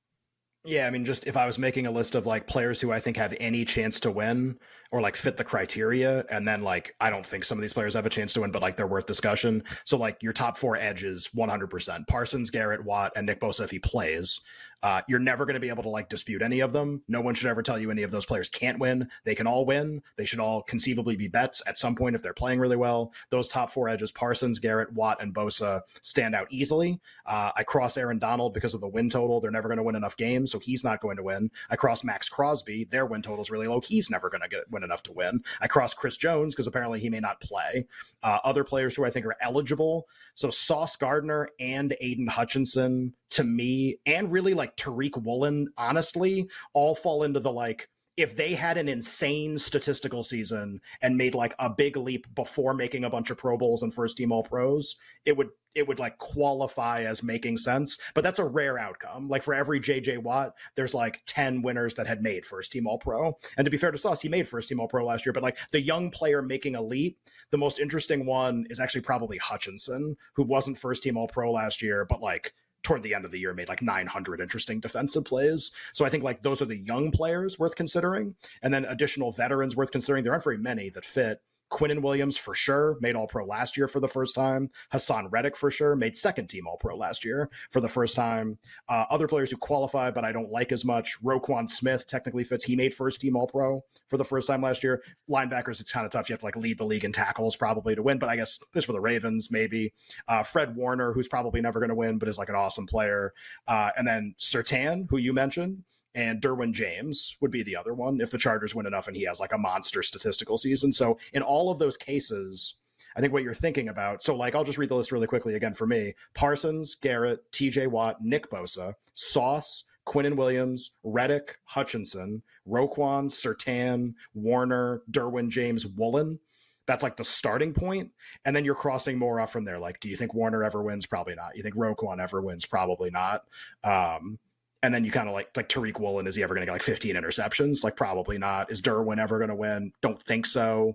Yeah, 0.65 0.87
I 0.87 0.91
mean, 0.91 1.05
just 1.05 1.27
if 1.27 1.37
I 1.37 1.47
was 1.47 1.59
making 1.59 1.87
a 1.87 1.91
list 1.91 2.15
of 2.15 2.27
like 2.27 2.47
players 2.47 2.81
who 2.81 2.93
I 2.93 3.01
think 3.01 3.17
have 3.17 3.35
any 3.41 3.65
chance 3.65 4.01
to 4.01 4.11
win 4.11 4.59
or 4.91 5.01
like 5.01 5.17
fit 5.17 5.37
the 5.37 5.45
criteria, 5.45 6.25
and 6.31 6.47
then 6.47 6.63
like 6.63 6.95
I 7.01 7.11
don't 7.11 7.27
think 7.27 7.45
some 7.45 7.59
of 7.59 7.63
these 7.63 7.73
players 7.73 7.95
have 7.95 8.07
a 8.07 8.11
chance 8.11 8.33
to 8.35 8.41
win, 8.41 8.51
but 8.51 8.63
like 8.63 8.77
they're 8.77 8.87
worth 8.87 9.07
discussion. 9.07 9.63
So 9.85 9.97
like 9.97 10.23
your 10.23 10.33
top 10.33 10.57
four 10.57 10.77
edges, 10.77 11.29
100%. 11.35 12.07
Parsons, 12.09 12.51
Garrett, 12.51 12.85
Watt, 12.85 13.13
and 13.15 13.27
Nick 13.27 13.41
Bosa 13.41 13.65
if 13.65 13.71
he 13.71 13.79
plays. 13.79 14.41
Uh, 14.83 15.03
you're 15.09 15.19
never 15.19 15.45
going 15.45 15.55
to 15.55 15.61
be 15.61 15.69
able 15.69 15.83
to 15.83 15.89
like 15.89 16.09
dispute 16.09 16.41
any 16.43 16.61
of 16.61 16.73
them. 16.73 17.03
No 17.09 17.21
one 17.21 17.35
should 17.35 17.49
ever 17.49 17.63
tell 17.63 17.79
you 17.79 17.91
any 17.91 18.03
of 18.03 18.11
those 18.11 18.25
players 18.25 18.49
can't 18.49 18.79
win. 18.79 19.09
They 19.25 19.35
can 19.35 19.47
all 19.47 19.67
win. 19.67 20.03
They 20.17 20.25
should 20.25 20.39
all 20.39 20.63
conceivably 20.63 21.17
be 21.17 21.29
bets 21.29 21.63
at 21.67 21.79
some 21.79 21.97
point 21.97 22.15
if 22.15 22.23
they're 22.23 22.33
playing 22.33 22.61
really 22.61 22.77
well. 22.77 23.13
Those 23.31 23.49
top 23.49 23.71
four 23.71 23.89
edges, 23.89 24.13
Parsons, 24.13 24.59
Garrett, 24.59 24.93
Watt, 24.93 25.21
and 25.21 25.35
Bosa, 25.35 25.81
stand 26.03 26.35
out 26.35 26.47
easily. 26.51 27.01
Uh, 27.27 27.51
I 27.57 27.65
cross 27.65 27.97
Aaron 27.97 28.19
Donald 28.19 28.55
because 28.55 28.75
of 28.75 28.81
the 28.81 28.89
win 28.89 29.11
total. 29.11 29.41
They're 29.41 29.51
never 29.51 29.69
going 29.69 29.79
to 29.79 29.83
win 29.83 29.97
enough 29.97 30.17
games, 30.17 30.48
so 30.51 30.59
he's 30.59 30.85
not 30.85 31.01
going 31.01 31.17
to 31.17 31.23
win. 31.23 31.51
I 31.71 31.77
cross 31.77 32.05
Maxx 32.05 32.29
Crosby. 32.29 32.85
Their 32.85 33.07
win 33.07 33.23
total 33.23 33.43
is 33.43 33.51
really 33.51 33.69
low. 33.69 33.81
He's 33.81 34.11
never 34.11 34.29
going 34.29 34.41
to 34.43 34.49
get 34.49 34.71
win 34.71 34.85
enough 34.85 35.03
to 35.05 35.13
win. 35.13 35.41
I 35.61 35.67
cross 35.67 35.95
Chris 35.95 36.17
Jones 36.17 36.55
because 36.55 36.67
apparently 36.67 37.01
he 37.01 37.11
may 37.11 37.21
not 37.21 37.41
play. 37.41 37.87
Uh, 38.23 38.39
other 38.45 38.65
players 38.65 38.97
who 38.97 39.05
I 39.05 39.11
think 39.11 39.27
are 39.27 39.37
eligible. 39.41 40.07
So 40.35 40.51
Sauce 40.51 40.97
Gardner 40.97 41.49
and 41.61 41.97
Aidan 42.01 42.27
Hutchinson 42.27 43.15
to 43.31 43.45
me, 43.45 43.99
and 44.07 44.33
really 44.33 44.55
like 44.55 44.77
Tariq 44.77 45.23
Woolen, 45.23 45.69
honestly, 45.77 46.49
all 46.73 46.95
fall 46.95 47.25
into 47.25 47.41
the 47.41 47.53
like 47.53 47.89
if 48.19 48.35
they 48.35 48.53
had 48.53 48.77
an 48.77 48.89
insane 48.89 49.57
statistical 49.61 50.25
season 50.25 50.81
and 51.01 51.17
made 51.17 51.37
like 51.37 51.55
a 51.61 51.71
big 51.71 51.97
leap 51.97 52.27
before 52.35 52.75
making 52.75 53.05
a 53.05 53.11
bunch 53.11 53.31
of 53.31 53.39
Pro 53.39 53.57
Bowls 53.57 53.85
and 53.85 53.95
first 53.95 54.17
team 54.17 54.33
All 54.33 54.43
Pros, 54.43 54.97
it 55.25 55.37
would 55.37 55.51
it 55.77 55.87
would 55.87 56.01
like 56.01 56.19
qualify 56.19 57.05
as 57.05 57.23
making 57.23 57.57
sense. 57.57 57.97
But 58.15 58.25
that's 58.25 58.41
a 58.41 58.45
rare 58.45 58.77
outcome. 58.77 59.29
Like 59.29 59.45
for 59.45 59.55
every 59.55 59.79
JJ 59.79 60.19
Watt, 60.19 60.55
there's 60.75 60.95
like 60.95 61.23
10 61.27 61.63
winners 61.63 61.95
that 61.95 62.09
had 62.09 62.21
made 62.21 62.45
first 62.45 62.73
team 62.73 62.89
All 62.89 62.99
Pro. 62.99 63.39
And 63.57 63.65
to 63.65 63.71
be 63.71 63.77
fair 63.77 63.93
to 63.93 63.99
Sauce, 63.99 64.21
he 64.21 64.29
made 64.29 64.49
first 64.49 64.69
team 64.69 64.81
All 64.81 64.89
Pro 64.89 65.07
last 65.07 65.25
year. 65.25 65.33
But 65.33 65.45
like 65.45 65.59
the 65.71 65.81
young 65.81 66.11
player 66.11 66.43
making 66.43 66.75
a 66.75 66.83
leap, 66.83 67.21
the 67.51 67.59
most 67.59 67.79
interesting 67.79 68.27
one 68.27 68.67
is 68.69 68.81
actually 68.81 69.03
probably 69.03 69.39
Hutchinson, 69.39 70.17
who 70.33 70.43
wasn't 70.43 70.77
first 70.77 71.05
team 71.05 71.17
All 71.17 71.29
Pro 71.29 71.53
last 71.53 71.83
year, 71.83 72.05
but 72.05 72.21
like 72.21 72.53
toward 72.83 73.03
the 73.03 73.15
end 73.15 73.25
of 73.25 73.31
the 73.31 73.39
year 73.39 73.55
made 73.55 73.69
like 73.69 73.83
900 73.83 74.41
interesting 74.41 74.81
defensive 74.81 75.25
plays. 75.25 75.73
So 75.93 76.05
I 76.05 76.09
think 76.09 76.25
like 76.25 76.43
those 76.43 76.63
are 76.63 76.67
the 76.67 76.77
young 76.77 77.11
players 77.11 77.59
worth 77.59 77.75
considering. 77.75 78.35
And 78.63 78.73
then 78.73 78.85
additional 78.85 79.33
veterans 79.33 79.77
worth 79.77 79.91
considering. 79.91 80.25
There 80.25 80.33
aren't 80.33 80.45
very 80.45 80.59
many 80.59 80.91
that 80.91 81.05
fit. 81.05 81.41
Quinnen 81.71 82.03
Williams 82.03 82.37
for 82.37 82.55
sure 82.55 82.97
made 83.01 83.17
All 83.17 83.27
Pro 83.27 83.45
last 83.45 83.77
year 83.77 83.89
for 83.89 84.01
the 84.01 84.09
first 84.09 84.35
time. 84.35 84.71
Haason 84.93 85.29
Reddick 85.31 85.57
for 85.57 85.71
sure 85.71 85.95
made 85.97 86.17
second 86.17 86.49
team 86.49 86.67
All 86.67 86.77
Pro 86.77 86.97
last 86.97 87.25
year 87.25 87.51
for 87.71 87.81
the 87.81 87.89
first 87.89 88.17
time. 88.17 88.59
Uh, 88.89 89.05
other 89.11 89.29
players 89.29 89.51
who 89.51 89.57
qualify 89.57 90.11
but 90.11 90.25
I 90.25 90.33
don't 90.33 90.51
like 90.51 90.73
as 90.73 90.85
much. 90.85 91.23
Roquan 91.23 91.69
Smith 91.69 92.07
technically 92.07 92.45
fits. 92.45 92.65
He 92.65 92.77
made 92.77 92.95
first 92.95 93.21
team 93.21 93.37
All 93.37 93.47
Pro 93.47 93.85
for 94.09 94.17
the 94.17 94.25
first 94.25 94.47
time 94.47 94.63
last 94.63 94.83
year. 94.83 95.03
Linebackers, 95.29 95.81
it's 95.81 95.93
kind 95.93 96.07
of 96.07 96.13
tough. 96.13 96.29
You 96.29 96.35
have 96.35 96.41
to 96.41 96.47
like 96.47 96.57
lead 96.57 96.79
the 96.79 96.87
league 96.87 97.05
in 97.05 97.13
tackles 97.13 97.57
probably 97.57 97.95
to 97.95 98.03
win, 98.03 98.19
but 98.19 98.29
I 98.29 98.37
guess 98.37 98.59
just 98.73 98.87
for 98.87 98.93
the 98.93 99.01
Ravens 99.01 99.51
maybe. 99.51 99.93
Uh, 100.27 100.43
Fred 100.43 100.75
Warner, 100.77 101.13
who's 101.13 101.29
probably 101.29 101.61
never 101.61 101.81
going 101.81 101.91
to 101.91 101.95
win, 101.95 102.19
but 102.19 102.29
is 102.29 102.39
like 102.39 102.49
an 102.49 102.55
awesome 102.55 102.87
player. 102.87 103.35
Uh, 103.67 103.91
and 103.97 104.07
then 104.07 104.35
Surtain, 104.39 105.07
who 105.11 105.19
you 105.19 105.33
mentioned 105.33 105.85
and 106.15 106.41
Derwin 106.41 106.73
James 106.73 107.37
would 107.41 107.51
be 107.51 107.63
the 107.63 107.77
other 107.77 107.95
one 107.95 108.21
if 108.21 108.31
the 108.31 108.39
Chargers 108.39 108.75
win 108.75 108.87
enough 108.87 109.09
and 109.09 109.17
he 109.17 109.25
has 109.25 109.41
like 109.41 109.53
a 109.53 109.59
monster 109.59 110.03
statistical 110.03 110.59
season. 110.59 110.93
So 110.93 111.19
in 111.33 111.43
all 111.43 111.71
of 111.71 111.79
those 111.79 111.97
cases, 111.97 112.75
I 113.17 113.21
think 113.21 113.33
what 113.33 113.43
you're 113.43 113.55
thinking 113.55 113.89
about. 113.89 114.23
So 114.23 114.35
like 114.35 114.55
I'll 114.55 114.65
just 114.65 114.79
read 114.79 114.89
the 114.89 114.97
list 114.97 115.13
really 115.13 115.27
quickly 115.27 115.55
again 115.55 115.75
for 115.75 115.87
me. 115.87 116.15
Parsons, 116.35 116.95
Garrett, 116.95 117.51
TJ 117.53 117.89
Watt, 117.89 118.17
Nick 118.21 118.51
Bosa, 118.51 118.95
Sauce, 119.15 119.85
Quinnen 120.07 120.37
Williams, 120.37 120.93
Reddick, 121.05 121.59
Hutchinson, 121.65 122.43
Roquan, 122.67 123.27
Surtain, 123.27 124.15
Warner, 124.35 125.03
Derwin 125.11 125.51
James, 125.51 125.87
Woolen. 125.87 126.39
That's 126.87 127.03
like 127.03 127.19
the 127.19 127.25
starting 127.25 127.75
point. 127.75 128.13
And 128.47 128.57
then 128.57 128.65
you're 128.65 128.75
crossing 128.75 129.19
more 129.19 129.39
off 129.39 129.53
from 129.53 129.67
there. 129.67 129.79
Like, 129.79 130.01
do 130.01 130.09
you 130.09 130.17
think 130.17 130.33
Warner 130.33 130.65
ever 130.65 130.83
wins? 130.83 131.05
Probably 131.07 131.35
not. 131.35 131.55
You 131.55 131.63
think 131.63 131.75
Roquan 131.75 132.19
ever 132.19 132.41
wins? 132.41 132.65
Probably 132.65 133.11
not. 133.11 133.43
Um, 133.85 134.39
and 134.83 134.95
then 134.95 135.05
you 135.05 135.11
kind 135.11 135.29
of 135.29 135.35
like 135.35 135.49
like 135.57 135.69
Tariq 135.69 135.99
Woolen, 135.99 136.27
is 136.27 136.37
he 136.37 136.43
ever 136.43 136.55
going 136.55 136.63
to 136.63 136.67
get 136.67 136.73
like 136.73 136.83
15 136.83 137.17
interceptions? 137.17 137.83
Like 137.83 137.97
probably 137.97 138.39
not. 138.39 138.71
Is 138.71 138.81
Derwin 138.81 139.19
ever 139.19 139.39
going 139.39 139.51
to 139.51 139.57
win? 139.57 139.93
Don't 140.03 140.23
think 140.23 140.47
so. 140.47 140.95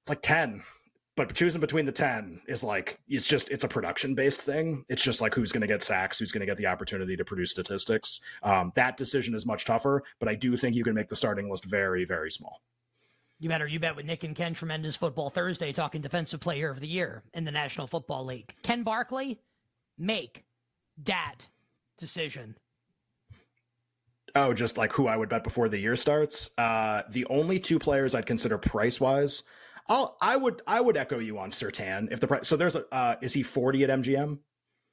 It's 0.00 0.08
like 0.08 0.22
10. 0.22 0.62
But 1.16 1.34
choosing 1.34 1.62
between 1.62 1.86
the 1.86 1.92
10 1.92 2.42
is 2.46 2.62
like 2.62 2.98
it's 3.08 3.26
just 3.26 3.50
it's 3.50 3.64
a 3.64 3.68
production 3.68 4.14
based 4.14 4.42
thing. 4.42 4.84
It's 4.88 5.02
just 5.02 5.22
like 5.22 5.34
who's 5.34 5.50
going 5.50 5.62
to 5.62 5.66
get 5.66 5.82
sacks, 5.82 6.18
who's 6.18 6.30
going 6.30 6.40
to 6.40 6.46
get 6.46 6.58
the 6.58 6.66
opportunity 6.66 7.16
to 7.16 7.24
produce 7.24 7.50
statistics. 7.50 8.20
Um, 8.42 8.72
that 8.76 8.98
decision 8.98 9.34
is 9.34 9.46
much 9.46 9.64
tougher, 9.64 10.02
but 10.18 10.28
I 10.28 10.34
do 10.34 10.56
think 10.56 10.76
you 10.76 10.84
can 10.84 10.94
make 10.94 11.08
the 11.08 11.16
starting 11.16 11.50
list 11.50 11.64
very 11.64 12.04
very 12.04 12.30
small. 12.30 12.60
You 13.38 13.48
better 13.48 13.66
you 13.66 13.80
bet 13.80 13.96
with 13.96 14.04
Nick 14.04 14.24
and 14.24 14.36
Ken 14.36 14.52
tremendous 14.52 14.94
football 14.94 15.30
Thursday 15.30 15.72
talking 15.72 16.02
defensive 16.02 16.40
player 16.40 16.70
of 16.70 16.80
the 16.80 16.88
year 16.88 17.22
in 17.32 17.44
the 17.44 17.50
National 17.50 17.86
Football 17.86 18.26
League. 18.26 18.54
Ken 18.62 18.82
Barkley, 18.82 19.40
make 19.98 20.44
that 21.04 21.46
decision 21.98 22.56
Oh, 24.36 24.52
just 24.52 24.76
like 24.76 24.92
who 24.92 25.06
I 25.06 25.16
would 25.16 25.28
bet 25.28 25.42
before 25.42 25.68
the 25.68 25.78
year 25.78 25.96
starts. 25.96 26.50
Uh, 26.58 27.02
the 27.10 27.24
only 27.26 27.58
two 27.58 27.78
players 27.78 28.14
I'd 28.14 28.26
consider 28.26 28.58
price 28.58 29.00
wise, 29.00 29.42
I'll 29.88 30.16
I 30.20 30.36
would 30.36 30.62
I 30.66 30.80
would 30.80 30.96
echo 30.96 31.18
you 31.18 31.38
on 31.38 31.50
Surtain 31.50 32.12
if 32.12 32.20
the 32.20 32.26
price. 32.26 32.46
So 32.46 32.56
there's 32.56 32.76
a 32.76 32.84
uh, 32.94 33.16
is 33.22 33.32
he 33.32 33.42
forty 33.42 33.82
at 33.82 33.90
MGM? 33.90 34.38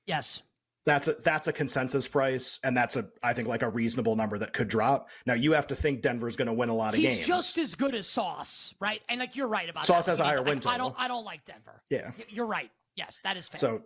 Yes. 0.07 0.41
That's 0.85 1.07
a 1.07 1.13
that's 1.13 1.47
a 1.47 1.53
consensus 1.53 2.07
price, 2.07 2.59
and 2.63 2.75
that's 2.75 2.97
a 2.97 3.07
I 3.21 3.33
think 3.33 3.47
like 3.47 3.63
a 3.63 3.69
reasonable 3.69 4.15
number 4.17 4.38
that 4.38 4.51
could 4.51 4.67
drop. 4.67 5.09
Now 5.25 5.33
you 5.33 5.53
have 5.53 5.67
to 5.67 5.75
think 5.75 6.01
Denver's 6.01 6.35
going 6.35 6.47
to 6.47 6.53
win 6.53 6.67
a 6.67 6.75
lot 6.75 6.89
of 6.93 6.95
He's 6.95 7.05
games. 7.05 7.17
He's 7.19 7.27
just 7.27 7.57
as 7.57 7.75
good 7.75 7.95
as 7.95 8.05
Sauce, 8.05 8.73
right? 8.81 9.01
And 9.07 9.19
like 9.21 9.35
you're 9.35 9.47
right 9.47 9.69
about 9.69 9.85
Sauce 9.85 10.05
that. 10.05 10.12
has 10.12 10.19
a 10.19 10.25
higher 10.25 10.41
win 10.41 10.59
total. 10.59 10.71
I 10.71 10.77
don't 10.77 10.95
I 10.97 11.07
don't 11.07 11.23
like 11.23 11.45
Denver. 11.45 11.81
Yeah, 11.89 12.12
you're 12.29 12.45
right. 12.45 12.69
Yes, 12.95 13.21
that 13.23 13.38
is 13.38 13.47
fair. 13.47 13.59
So 13.59 13.81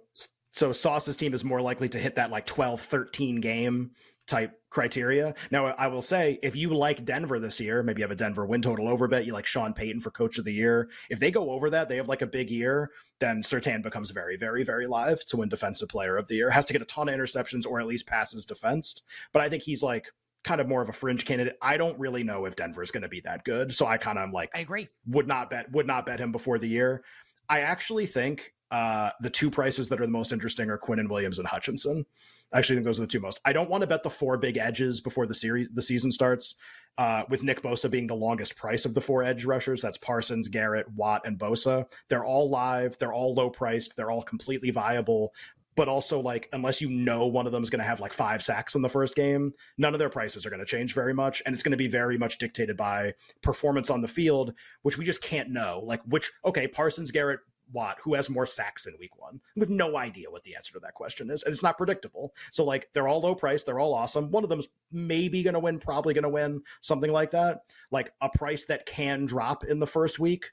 so 0.53 0.71
Sauce's 0.71 1.17
team 1.17 1.35
is 1.35 1.43
more 1.43 1.61
likely 1.61 1.87
to 1.89 1.99
hit 1.99 2.15
that 2.15 2.31
like 2.31 2.47
12, 2.47 2.81
13 2.81 3.41
game 3.41 3.91
type 4.27 4.51
criteria. 4.69 5.33
Now, 5.51 5.67
I 5.67 5.87
will 5.87 6.01
say, 6.01 6.37
if 6.43 6.55
you 6.55 6.73
like 6.73 7.05
Denver 7.05 7.39
this 7.39 7.59
year, 7.59 7.81
maybe 7.81 8.01
you 8.01 8.03
have 8.03 8.11
a 8.11 8.15
Denver 8.15 8.45
win 8.45 8.61
total 8.61 8.87
over 8.87 9.07
bet, 9.07 9.25
you 9.25 9.33
like 9.33 9.45
Sean 9.45 9.73
Payton 9.73 10.01
for 10.01 10.11
coach 10.11 10.37
of 10.37 10.45
the 10.45 10.53
year. 10.53 10.89
If 11.09 11.19
they 11.19 11.31
go 11.31 11.49
over 11.51 11.69
that, 11.69 11.89
they 11.89 11.95
have 11.95 12.09
like 12.09 12.21
a 12.21 12.27
big 12.27 12.51
year, 12.51 12.91
then 13.19 13.41
Surtain 13.41 13.81
becomes 13.81 14.11
very, 14.11 14.37
very, 14.37 14.63
very 14.63 14.85
live 14.85 15.25
to 15.27 15.37
win 15.37 15.49
defensive 15.49 15.89
player 15.89 16.17
of 16.17 16.27
the 16.27 16.35
year. 16.35 16.49
Has 16.49 16.65
to 16.65 16.73
get 16.73 16.81
a 16.81 16.85
ton 16.85 17.09
of 17.09 17.15
interceptions 17.15 17.65
or 17.65 17.79
at 17.79 17.87
least 17.87 18.05
passes 18.05 18.45
defensed. 18.45 19.03
But 19.31 19.41
I 19.41 19.49
think 19.49 19.63
he's 19.63 19.81
like 19.81 20.07
kind 20.43 20.61
of 20.61 20.67
more 20.67 20.81
of 20.81 20.89
a 20.89 20.93
fringe 20.93 21.25
candidate. 21.25 21.57
I 21.61 21.77
don't 21.77 21.97
really 21.97 22.23
know 22.23 22.45
if 22.45 22.55
Denver's 22.55 22.91
going 22.91 23.03
to 23.03 23.09
be 23.09 23.21
that 23.21 23.43
good. 23.45 23.73
So 23.73 23.85
I 23.87 23.97
kind 23.97 24.19
of 24.19 24.31
like, 24.31 24.49
I 24.53 24.59
agree. 24.59 24.89
Would 25.07 25.27
not 25.27 25.49
bet, 25.49 25.71
would 25.71 25.87
not 25.87 26.05
bet 26.05 26.19
him 26.19 26.31
before 26.31 26.59
the 26.59 26.67
year. 26.67 27.03
I 27.49 27.61
actually 27.61 28.05
think 28.05 28.53
uh, 28.71 29.11
the 29.21 29.29
two 29.29 29.49
prices 29.49 29.87
that 29.87 30.01
are 30.01 30.05
the 30.05 30.11
most 30.11 30.33
interesting 30.33 30.69
are 30.69 30.77
Quinnen 30.77 31.09
Williams 31.09 31.39
and 31.39 31.47
Hutchinson. 31.47 32.05
I 32.53 32.59
actually 32.59 32.77
think 32.77 32.85
those 32.85 32.99
are 32.99 33.03
the 33.03 33.07
two 33.07 33.19
most. 33.19 33.39
I 33.45 33.53
don't 33.53 33.69
want 33.69 33.81
to 33.81 33.87
bet 33.87 34.03
the 34.03 34.09
four 34.09 34.37
big 34.37 34.57
edges 34.57 35.01
before 35.01 35.25
the 35.25 35.33
series 35.33 35.67
the 35.73 35.81
season 35.81 36.11
starts. 36.11 36.55
Uh, 36.97 37.23
with 37.29 37.43
Nick 37.43 37.61
Bosa 37.61 37.91
being 37.91 38.07
the 38.07 38.15
longest 38.15 38.55
price 38.57 38.83
of 38.83 38.95
the 38.95 39.01
four 39.01 39.21
edge 39.21 39.45
rushers, 39.45 39.83
that's 39.83 39.99
Parsons, 39.99 40.47
Garrett, 40.47 40.91
Watt, 40.95 41.21
and 41.25 41.37
Bosa. 41.37 41.85
They're 42.09 42.25
all 42.25 42.49
live. 42.49 42.97
They're 42.97 43.13
all 43.13 43.35
low 43.35 43.51
priced. 43.51 43.95
They're 43.95 44.09
all 44.09 44.23
completely 44.23 44.71
viable. 44.71 45.31
But 45.75 45.87
also, 45.87 46.19
like, 46.19 46.49
unless 46.53 46.81
you 46.81 46.89
know 46.89 47.27
one 47.27 47.45
of 47.45 47.51
them 47.51 47.61
is 47.61 47.69
going 47.69 47.81
to 47.81 47.87
have 47.87 47.99
like 47.99 48.13
five 48.13 48.41
sacks 48.41 48.73
in 48.73 48.81
the 48.81 48.89
first 48.89 49.13
game, 49.13 49.53
none 49.77 49.93
of 49.93 49.99
their 49.99 50.09
prices 50.09 50.43
are 50.43 50.49
going 50.49 50.59
to 50.59 50.65
change 50.65 50.95
very 50.95 51.13
much. 51.13 51.43
And 51.45 51.53
it's 51.53 51.61
going 51.61 51.69
to 51.69 51.77
be 51.77 51.87
very 51.87 52.17
much 52.17 52.39
dictated 52.39 52.75
by 52.75 53.13
performance 53.43 53.91
on 53.91 54.01
the 54.01 54.07
field, 54.07 54.55
which 54.81 54.97
we 54.97 55.05
just 55.05 55.21
can't 55.21 55.51
know. 55.51 55.83
Like, 55.85 56.01
which, 56.07 56.31
okay, 56.43 56.67
Parsons, 56.67 57.11
Garrett, 57.11 57.41
Watt, 57.71 57.97
who 58.01 58.13
has 58.13 58.29
more 58.29 58.45
sacks 58.45 58.85
in 58.85 58.93
week 58.99 59.17
one? 59.19 59.41
We 59.55 59.61
have 59.61 59.69
no 59.69 59.97
idea 59.97 60.31
what 60.31 60.43
the 60.43 60.55
answer 60.55 60.73
to 60.73 60.79
that 60.79 60.93
question 60.93 61.29
is, 61.29 61.43
and 61.43 61.53
it's 61.53 61.63
not 61.63 61.77
predictable. 61.77 62.33
So, 62.51 62.63
like, 62.63 62.89
they're 62.93 63.07
all 63.07 63.21
low 63.21 63.35
price, 63.35 63.63
they're 63.63 63.79
all 63.79 63.93
awesome. 63.93 64.31
One 64.31 64.43
of 64.43 64.49
them's 64.49 64.67
maybe 64.91 65.43
going 65.43 65.53
to 65.53 65.59
win, 65.59 65.79
probably 65.79 66.13
going 66.13 66.23
to 66.23 66.29
win, 66.29 66.61
something 66.81 67.11
like 67.11 67.31
that. 67.31 67.61
Like 67.91 68.11
a 68.21 68.29
price 68.29 68.65
that 68.65 68.85
can 68.85 69.25
drop 69.25 69.63
in 69.63 69.79
the 69.79 69.87
first 69.87 70.19
week. 70.19 70.51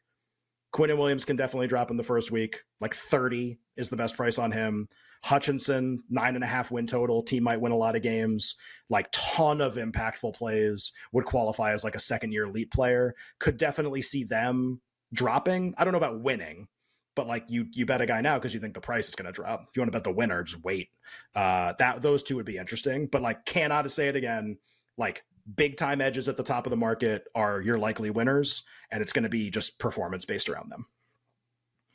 Quinnen 0.72 0.98
Williams 0.98 1.24
can 1.24 1.36
definitely 1.36 1.68
drop 1.68 1.90
in 1.90 1.96
the 1.96 2.02
first 2.02 2.32
week. 2.32 2.64
Like 2.80 2.94
30 2.94 3.58
is 3.76 3.88
the 3.88 3.96
best 3.96 4.16
price 4.16 4.38
on 4.38 4.50
him. 4.50 4.88
Hutchinson, 5.22 6.02
nine 6.10 6.34
and 6.34 6.44
a 6.44 6.48
half 6.48 6.70
win 6.70 6.86
total. 6.86 7.22
Team 7.22 7.44
might 7.44 7.60
win 7.60 7.72
a 7.72 7.76
lot 7.76 7.96
of 7.96 8.02
games. 8.02 8.56
Like 8.90 9.08
ton 9.12 9.60
of 9.60 9.76
impactful 9.76 10.34
plays 10.34 10.92
would 11.12 11.24
qualify 11.24 11.72
as 11.72 11.84
like 11.84 11.94
a 11.94 12.00
second 12.00 12.32
year 12.32 12.44
elite 12.44 12.70
player. 12.70 13.14
Could 13.38 13.56
definitely 13.56 14.02
see 14.02 14.24
them 14.24 14.80
dropping. 15.12 15.74
I 15.78 15.84
don't 15.84 15.92
know 15.92 15.98
about 15.98 16.20
winning, 16.20 16.68
but 17.14 17.26
like 17.26 17.44
you 17.48 17.66
you 17.72 17.86
bet 17.86 18.00
a 18.00 18.06
guy 18.06 18.20
now 18.20 18.38
because 18.38 18.54
you 18.54 18.60
think 18.60 18.74
the 18.74 18.80
price 18.80 19.08
is 19.08 19.14
going 19.14 19.26
to 19.26 19.32
drop. 19.32 19.66
If 19.68 19.76
you 19.76 19.80
want 19.80 19.92
to 19.92 19.96
bet 19.96 20.04
the 20.04 20.12
winner, 20.12 20.42
just 20.42 20.62
wait. 20.64 20.88
Uh, 21.34 21.74
that 21.78 22.02
those 22.02 22.22
two 22.22 22.36
would 22.36 22.46
be 22.46 22.56
interesting, 22.56 23.06
but 23.06 23.22
like 23.22 23.44
cannot 23.44 23.90
say 23.90 24.08
it 24.08 24.16
again. 24.16 24.58
Like 24.96 25.24
big 25.56 25.76
time 25.76 26.00
edges 26.00 26.28
at 26.28 26.36
the 26.36 26.42
top 26.42 26.66
of 26.66 26.70
the 26.70 26.76
market 26.76 27.26
are 27.34 27.60
your 27.60 27.78
likely 27.78 28.10
winners, 28.10 28.64
and 28.90 29.02
it's 29.02 29.12
going 29.12 29.24
to 29.24 29.28
be 29.28 29.50
just 29.50 29.78
performance 29.78 30.24
based 30.24 30.48
around 30.48 30.70
them. 30.70 30.86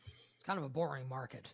It's 0.05 0.45
kind 0.45 0.59
of 0.59 0.65
a 0.65 0.69
boring 0.69 1.07
market. 1.07 1.49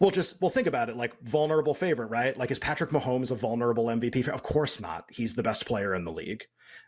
Well, 0.00 0.10
just 0.10 0.40
well, 0.40 0.50
think 0.50 0.66
about 0.66 0.88
it. 0.88 0.96
Like 0.96 1.18
vulnerable 1.22 1.74
favorite, 1.74 2.08
right? 2.08 2.36
Like 2.36 2.50
is 2.50 2.58
Patrick 2.58 2.90
Mahomes 2.90 3.30
a 3.30 3.34
vulnerable 3.34 3.86
MVP? 3.86 4.28
Of 4.28 4.42
course 4.42 4.80
not. 4.80 5.04
He's 5.10 5.34
the 5.34 5.42
best 5.42 5.66
player 5.66 5.94
in 5.94 6.04
the 6.04 6.12
league 6.12 6.44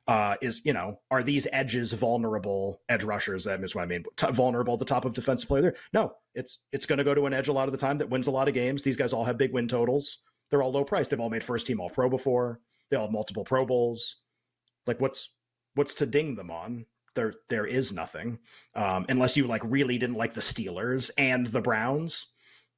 uh, 0.09 0.37
is 0.41 0.65
you 0.65 0.73
know 0.73 0.99
are 1.11 1.23
these 1.23 1.47
edges 1.53 1.93
vulnerable 1.93 2.81
edge 2.88 3.05
rushers? 3.05 3.45
That 3.45 3.62
is 3.62 3.75
what 3.75 3.83
I 3.83 3.87
mean. 3.87 4.05
T- 4.17 4.31
vulnerable 4.33 4.77
the 4.77 4.85
top 4.85 5.05
of 5.05 5.12
defensive 5.12 5.49
player. 5.49 5.62
There, 5.62 5.75
no, 5.93 6.15
it's 6.35 6.62
it's 6.73 6.87
going 6.87 6.97
to 6.97 7.05
go 7.05 7.15
to 7.15 7.27
an 7.27 7.35
edge 7.35 7.49
a 7.49 7.53
lot 7.53 7.69
of 7.69 7.73
the 7.73 7.79
time 7.79 7.99
that 7.99 8.09
wins 8.09 8.27
a 8.27 8.31
lot 8.31 8.49
of 8.49 8.55
games. 8.55 8.83
These 8.83 8.97
guys 8.97 9.12
all 9.12 9.25
have 9.25 9.37
big 9.37 9.53
win 9.53 9.69
totals. 9.69 10.19
They're 10.50 10.62
all 10.62 10.73
low 10.73 10.85
priced. 10.85 11.11
They've 11.11 11.21
all 11.21 11.29
made 11.29 11.45
first 11.45 11.67
team 11.67 11.79
All 11.79 11.91
Pro 11.91 12.09
before. 12.09 12.59
They 12.91 12.97
all 12.97 13.05
have 13.05 13.12
multiple 13.12 13.45
Pro 13.45 13.67
Bowls. 13.67 14.17
Like 14.87 14.99
what's 14.99 15.31
what's 15.75 15.95
to 15.95 16.07
ding 16.07 16.35
them 16.37 16.50
on? 16.50 16.87
There 17.15 17.35
there 17.50 17.67
is 17.67 17.93
nothing 17.93 18.38
um, 18.75 19.05
unless 19.11 19.37
you 19.37 19.47
like 19.47 19.62
really 19.65 19.99
didn't 19.99 20.17
like 20.17 20.33
the 20.33 20.41
Steelers 20.41 21.11
and 21.19 21.47
the 21.47 21.61
Browns 21.61 22.29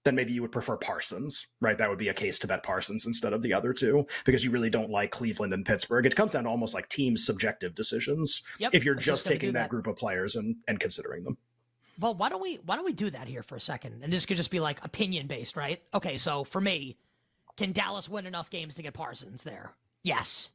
then 0.04 0.14
maybe 0.14 0.32
you 0.32 0.42
would 0.42 0.52
prefer 0.52 0.76
Parsons, 0.76 1.48
right? 1.60 1.76
That 1.76 1.88
would 1.88 1.98
be 1.98 2.08
a 2.08 2.14
case 2.14 2.38
to 2.40 2.46
bet 2.46 2.62
Parsons 2.62 3.06
instead 3.06 3.32
of 3.32 3.42
the 3.42 3.52
other 3.52 3.72
two 3.72 4.06
because 4.24 4.44
you 4.44 4.50
really 4.50 4.70
don't 4.70 4.90
like 4.90 5.10
Cleveland 5.10 5.52
and 5.52 5.64
Pittsburgh. 5.64 6.06
It 6.06 6.16
comes 6.16 6.32
down 6.32 6.44
to 6.44 6.50
almost 6.50 6.74
like 6.74 6.88
team 6.88 7.16
subjective 7.16 7.74
decisions 7.74 8.42
yep, 8.58 8.74
if 8.74 8.84
you're 8.84 8.94
just 8.94 9.26
taking 9.26 9.52
that, 9.52 9.64
that 9.64 9.70
group 9.70 9.86
of 9.86 9.96
players 9.96 10.36
and, 10.36 10.56
and 10.68 10.80
considering 10.80 11.24
them. 11.24 11.36
Well, 12.00 12.14
why 12.14 12.30
don't 12.30 12.40
we 12.40 12.60
why 12.64 12.76
don't 12.76 12.86
we 12.86 12.94
do 12.94 13.10
that 13.10 13.28
here 13.28 13.42
for 13.42 13.56
a 13.56 13.60
second? 13.60 14.02
And 14.02 14.10
this 14.10 14.24
could 14.24 14.38
just 14.38 14.50
be 14.50 14.58
like 14.58 14.82
opinion 14.82 15.26
based, 15.26 15.54
right? 15.54 15.82
Okay, 15.92 16.16
so 16.16 16.44
for 16.44 16.60
me, 16.60 16.96
can 17.58 17.72
Dallas 17.72 18.08
win 18.08 18.24
enough 18.24 18.48
games 18.48 18.74
to 18.76 18.82
get 18.82 18.94
Parsons 18.94 19.42
there? 19.42 19.72
Yes. 20.02 20.48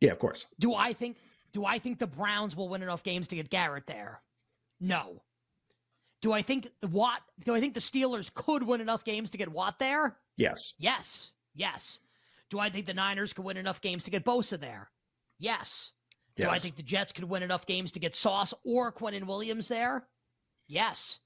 Yeah, 0.00 0.12
of 0.12 0.18
course. 0.18 0.44
Do 0.58 0.74
I 0.74 0.92
think 0.92 1.16
do 1.52 1.64
I 1.64 1.78
think 1.78 1.98
the 1.98 2.06
Browns 2.06 2.54
will 2.54 2.68
win 2.68 2.82
enough 2.82 3.02
games 3.02 3.28
to 3.28 3.36
get 3.36 3.48
Garrett 3.48 3.86
there? 3.86 4.20
No. 4.78 5.22
Do 6.20 6.32
I 6.32 6.42
think 6.42 6.68
Watt? 6.82 7.22
Do 7.44 7.54
I 7.54 7.60
think 7.60 7.74
the 7.74 7.80
Steelers 7.80 8.32
could 8.32 8.62
win 8.62 8.80
enough 8.80 9.04
games 9.04 9.30
to 9.30 9.38
get 9.38 9.50
Watt 9.50 9.78
there? 9.78 10.16
Yes. 10.36 10.74
Yes. 10.78 11.30
Yes. 11.54 11.98
Do 12.50 12.58
I 12.58 12.70
think 12.70 12.86
the 12.86 12.94
Niners 12.94 13.32
could 13.32 13.44
win 13.44 13.56
enough 13.56 13.80
games 13.80 14.04
to 14.04 14.10
get 14.10 14.24
Bosa 14.24 14.58
there? 14.58 14.90
Yes. 15.38 15.90
yes. 16.36 16.46
Do 16.46 16.50
I 16.50 16.56
think 16.56 16.76
the 16.76 16.82
Jets 16.82 17.12
could 17.12 17.24
win 17.24 17.42
enough 17.42 17.64
games 17.64 17.92
to 17.92 18.00
get 18.00 18.16
Sauce 18.16 18.52
or 18.64 18.92
Quinnen 18.92 19.26
Williams 19.26 19.68
there? 19.68 20.06
Yes. 20.66 21.18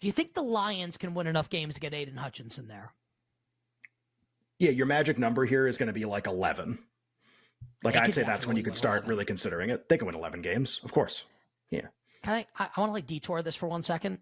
Do 0.00 0.06
you 0.06 0.12
think 0.12 0.34
the 0.34 0.42
Lions 0.42 0.96
can 0.96 1.14
win 1.14 1.26
enough 1.26 1.48
games 1.48 1.74
to 1.74 1.80
get 1.80 1.94
Aidan 1.94 2.16
Hutchinson 2.16 2.68
there? 2.68 2.92
Yeah, 4.58 4.70
your 4.70 4.86
magic 4.86 5.18
number 5.18 5.44
here 5.44 5.66
is 5.66 5.78
going 5.78 5.86
to 5.88 5.92
be 5.92 6.04
like 6.04 6.26
11. 6.26 6.78
Like, 7.82 7.96
I'd 7.96 8.14
say 8.14 8.22
that's 8.22 8.46
when 8.46 8.56
you 8.56 8.62
could 8.62 8.76
start 8.76 8.98
11. 8.98 9.08
really 9.10 9.24
considering 9.24 9.70
it. 9.70 9.88
They 9.88 9.98
can 9.98 10.06
win 10.06 10.14
11 10.14 10.42
games, 10.42 10.80
of 10.84 10.92
course. 10.92 11.24
Yeah. 11.70 11.88
Can 12.24 12.34
I? 12.34 12.46
I, 12.58 12.68
I 12.74 12.80
want 12.80 12.88
to 12.88 12.94
like 12.94 13.06
detour 13.06 13.42
this 13.42 13.54
for 13.54 13.68
one 13.68 13.82
second. 13.82 14.18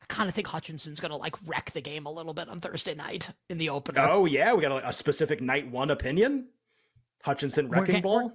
I 0.00 0.06
kind 0.06 0.28
of 0.28 0.34
think 0.34 0.46
Hutchinson's 0.46 1.00
going 1.00 1.10
to 1.10 1.16
like 1.16 1.36
wreck 1.46 1.72
the 1.72 1.80
game 1.80 2.06
a 2.06 2.10
little 2.10 2.32
bit 2.32 2.48
on 2.48 2.60
Thursday 2.60 2.94
night 2.94 3.28
in 3.50 3.58
the 3.58 3.68
opener. 3.68 4.06
Oh 4.08 4.24
yeah, 4.24 4.54
we 4.54 4.62
got 4.62 4.70
a, 4.70 4.88
a 4.88 4.92
specific 4.92 5.40
night 5.40 5.68
one 5.68 5.90
opinion. 5.90 6.46
Hutchinson 7.24 7.68
wrecking 7.68 7.96
we're, 7.96 8.00
ball. 8.00 8.32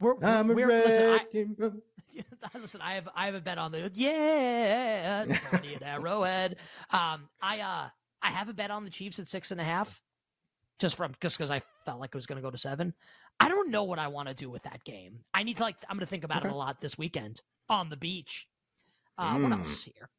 We're, 0.00 0.14
we're, 0.14 0.26
I'm 0.26 0.48
we're 0.48 0.66
listen, 0.66 1.20
I, 1.32 2.58
listen. 2.58 2.80
I 2.80 2.94
have 2.94 3.08
I 3.14 3.26
have 3.26 3.36
a 3.36 3.40
bet 3.40 3.58
on 3.58 3.70
the 3.70 3.90
yeah, 3.94 5.24
Arrowhead. 5.82 6.56
Um, 6.90 7.28
I 7.40 7.60
uh 7.60 7.88
I 8.22 8.30
have 8.30 8.48
a 8.48 8.52
bet 8.52 8.72
on 8.72 8.82
the 8.82 8.90
Chiefs 8.90 9.20
at 9.20 9.28
six 9.28 9.52
and 9.52 9.60
a 9.60 9.64
half, 9.64 10.02
just 10.78 10.96
from 10.96 11.14
just 11.20 11.38
because 11.38 11.50
I 11.50 11.62
felt 11.84 12.00
like 12.00 12.08
it 12.08 12.14
was 12.14 12.26
going 12.26 12.36
to 12.36 12.42
go 12.42 12.50
to 12.50 12.58
seven. 12.58 12.94
I 13.40 13.48
don't 13.48 13.70
know 13.70 13.84
what 13.84 13.98
I 13.98 14.08
want 14.08 14.28
to 14.28 14.34
do 14.34 14.50
with 14.50 14.62
that 14.64 14.84
game. 14.84 15.20
I 15.34 15.42
need 15.42 15.56
to 15.58 15.62
like. 15.62 15.76
I'm 15.88 15.96
going 15.96 16.06
to 16.06 16.10
think 16.10 16.24
about 16.24 16.38
okay. 16.38 16.48
it 16.48 16.52
a 16.52 16.56
lot 16.56 16.80
this 16.80 16.98
weekend 16.98 17.40
on 17.68 17.88
the 17.88 17.96
beach. 17.96 18.46
Uh, 19.18 19.36
mm. 19.36 19.42
What 19.42 19.52
else 19.52 19.84
here? 19.84 20.10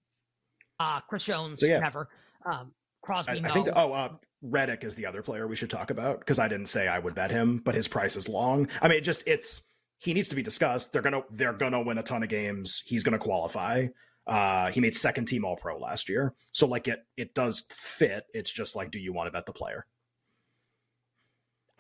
Uh, 0.80 1.00
Chris 1.02 1.26
Jones, 1.26 1.62
so, 1.62 1.68
yeah. 1.68 1.80
never. 1.80 2.10
Um, 2.46 2.72
Crosby, 3.02 3.34
I, 3.34 3.40
no. 3.40 3.50
I 3.50 3.52
think. 3.52 3.66
The, 3.68 3.78
oh, 3.78 3.94
uh, 3.94 4.10
Reddick 4.42 4.84
is 4.84 4.96
the 4.96 5.06
other 5.06 5.22
player 5.22 5.48
we 5.48 5.56
should 5.56 5.70
talk 5.70 5.90
about 5.90 6.20
because 6.20 6.40
I 6.40 6.48
didn't 6.48 6.68
say 6.68 6.88
I 6.88 7.00
would 7.00 7.16
bet 7.16 7.32
him, 7.32 7.62
but 7.64 7.76
his 7.76 7.88
price 7.88 8.16
is 8.16 8.28
long. 8.28 8.68
I 8.82 8.88
mean, 8.88 8.98
it 8.98 9.02
just 9.02 9.24
it's 9.26 9.62
he 10.00 10.14
needs 10.14 10.30
to 10.30 10.36
be 10.36 10.44
discussed. 10.44 10.92
They're 10.92 11.02
gonna 11.02 11.22
they're 11.32 11.54
gonna 11.54 11.82
win 11.82 11.98
a 11.98 12.04
ton 12.04 12.24
of 12.24 12.30
games. 12.30 12.84
He's 12.86 13.04
gonna 13.04 13.20
qualify. 13.20 13.88
Uh, 14.28 14.72
he 14.72 14.80
made 14.80 14.96
second 14.96 15.26
team 15.26 15.46
All 15.46 15.56
Pro 15.56 15.78
last 15.78 16.10
year, 16.10 16.34
so 16.52 16.68
like 16.68 16.88
it 16.88 17.00
it 17.16 17.34
does 17.34 17.66
fit. 17.72 18.26
It's 18.34 18.52
just 18.52 18.76
like, 18.76 18.92
do 18.92 19.00
you 19.00 19.14
want 19.14 19.28
to 19.28 19.32
bet 19.32 19.46
the 19.46 19.54
player? 19.54 19.86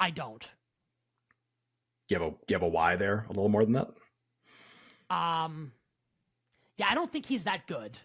I 0.03 0.09
don't 0.09 0.47
you 2.13 2.19
have 2.19 2.31
a 2.31 2.35
you 2.47 2.55
have 2.55 2.61
a 2.61 2.67
why 2.67 2.95
there 2.95 3.25
a 3.29 3.33
little 3.33 3.49
more 3.49 3.63
than 3.65 3.73
that? 3.73 3.87
Um, 5.09 5.71
yeah, 6.77 6.87
I 6.89 6.95
don't 6.95 7.11
think 7.11 7.25
he's 7.25 7.43
that 7.43 7.67
good. 7.67 7.97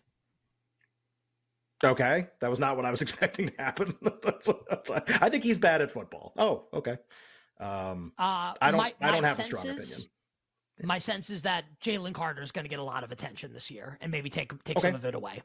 Okay, 1.85 2.27
that 2.41 2.51
was 2.51 2.59
not 2.59 2.77
what 2.77 2.85
I 2.85 2.91
was 2.91 3.03
expecting 3.03 3.49
to 3.49 3.55
happen. 3.59 3.95
that's, 4.23 4.51
that's, 4.69 4.91
I 4.91 5.29
think 5.29 5.45
he's 5.45 5.59
bad 5.59 5.81
at 5.81 5.91
football. 5.91 6.33
Oh, 6.37 6.65
okay. 6.75 6.97
Um, 7.61 8.13
uh, 8.19 8.55
I 8.61 8.71
don't. 8.71 8.77
My, 8.77 8.95
I 9.01 9.11
don't 9.11 9.25
have 9.25 9.39
a 9.39 9.45
strong 9.45 9.69
opinion. 9.69 10.01
My 10.85 10.99
sense 10.99 11.29
is 11.29 11.43
that 11.43 11.65
Jalen 11.83 12.15
Carter 12.15 12.41
is 12.41 12.53
going 12.53 12.65
to 12.65 12.69
get 12.69 12.79
a 12.79 12.85
lot 12.85 13.03
of 13.03 13.11
attention 13.11 13.53
this 13.53 13.71
year, 13.71 13.99
and 14.01 14.13
maybe 14.13 14.31
take 14.31 14.53
take 14.65 14.77
okay. 14.77 14.89
some 14.89 14.95
of 14.95 15.05
it 15.05 15.15
away. 15.15 15.43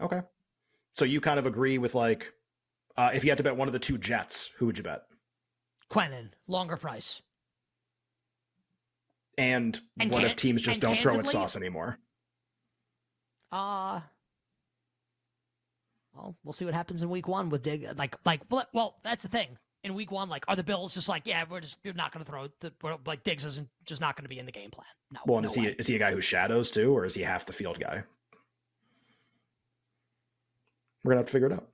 Okay. 0.00 0.20
So 0.96 1.04
you 1.04 1.20
kind 1.20 1.38
of 1.38 1.46
agree 1.46 1.78
with 1.78 1.94
like, 1.94 2.32
uh, 2.96 3.10
if 3.14 3.24
you 3.24 3.30
had 3.30 3.38
to 3.38 3.42
bet 3.42 3.56
one 3.56 3.68
of 3.68 3.72
the 3.72 3.78
two 3.78 3.98
Jets, 3.98 4.50
who 4.58 4.66
would 4.66 4.78
you 4.78 4.84
bet? 4.84 5.02
Quinnen, 5.94 6.30
longer 6.48 6.76
price. 6.76 7.22
And, 9.38 9.80
and 9.98 10.12
what 10.12 10.24
if 10.24 10.36
teams 10.36 10.62
just 10.62 10.80
don't 10.80 10.98
throw 10.98 11.18
at 11.18 11.26
sauce 11.26 11.56
anymore? 11.56 11.98
Uh 13.52 14.00
well, 16.14 16.36
we'll 16.44 16.52
see 16.52 16.64
what 16.64 16.74
happens 16.74 17.02
in 17.02 17.10
week 17.10 17.26
one 17.26 17.50
with 17.50 17.62
Dig. 17.62 17.88
Like, 17.96 18.16
like, 18.24 18.42
well, 18.72 18.96
that's 19.02 19.24
the 19.24 19.28
thing. 19.28 19.48
In 19.82 19.94
week 19.94 20.10
one, 20.10 20.28
like, 20.28 20.44
are 20.48 20.56
the 20.56 20.62
Bills 20.62 20.94
just 20.94 21.08
like, 21.08 21.26
yeah, 21.26 21.44
we're 21.48 21.60
just 21.60 21.76
we're 21.84 21.92
not 21.92 22.12
going 22.12 22.24
to 22.24 22.30
throw 22.30 22.48
the 22.60 22.72
like 23.04 23.22
Diggs 23.22 23.44
isn't 23.44 23.68
just 23.84 24.00
not 24.00 24.16
going 24.16 24.22
to 24.24 24.28
be 24.28 24.38
in 24.38 24.46
the 24.46 24.52
game 24.52 24.70
plan. 24.70 24.86
No. 25.12 25.20
Well, 25.26 25.42
no 25.42 25.46
is 25.46 25.54
he 25.54 25.66
is 25.66 25.86
he 25.86 25.96
a 25.96 25.98
guy 25.98 26.12
who 26.12 26.20
shadows 26.20 26.70
too, 26.70 26.96
or 26.96 27.04
is 27.04 27.14
he 27.14 27.22
half 27.22 27.44
the 27.44 27.52
field 27.52 27.78
guy? 27.80 28.02
We're 31.02 31.10
gonna 31.10 31.20
have 31.20 31.26
to 31.26 31.32
figure 31.32 31.48
it 31.48 31.52
out. 31.52 31.68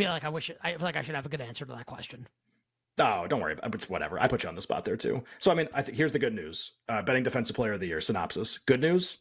Feel 0.00 0.10
like 0.10 0.24
I 0.24 0.28
wish 0.28 0.50
I 0.62 0.72
feel 0.72 0.80
like 0.82 0.96
I 0.96 1.02
should 1.02 1.14
have 1.14 1.26
a 1.26 1.28
good 1.28 1.40
answer 1.40 1.64
to 1.64 1.72
that 1.72 1.86
question. 1.86 2.26
Oh, 2.98 3.26
don't 3.26 3.40
worry. 3.40 3.56
It's 3.62 3.88
whatever. 3.88 4.20
I 4.20 4.28
put 4.28 4.42
you 4.42 4.48
on 4.48 4.54
the 4.54 4.60
spot 4.60 4.84
there 4.84 4.96
too. 4.96 5.22
So 5.38 5.50
I 5.50 5.54
mean, 5.54 5.68
I 5.72 5.82
think 5.82 5.96
here's 5.96 6.12
the 6.12 6.18
good 6.18 6.34
news. 6.34 6.72
Uh, 6.88 7.02
betting 7.02 7.22
defensive 7.22 7.56
player 7.56 7.72
of 7.72 7.80
the 7.80 7.86
year 7.86 8.00
synopsis. 8.00 8.58
Good 8.58 8.80
news. 8.80 9.18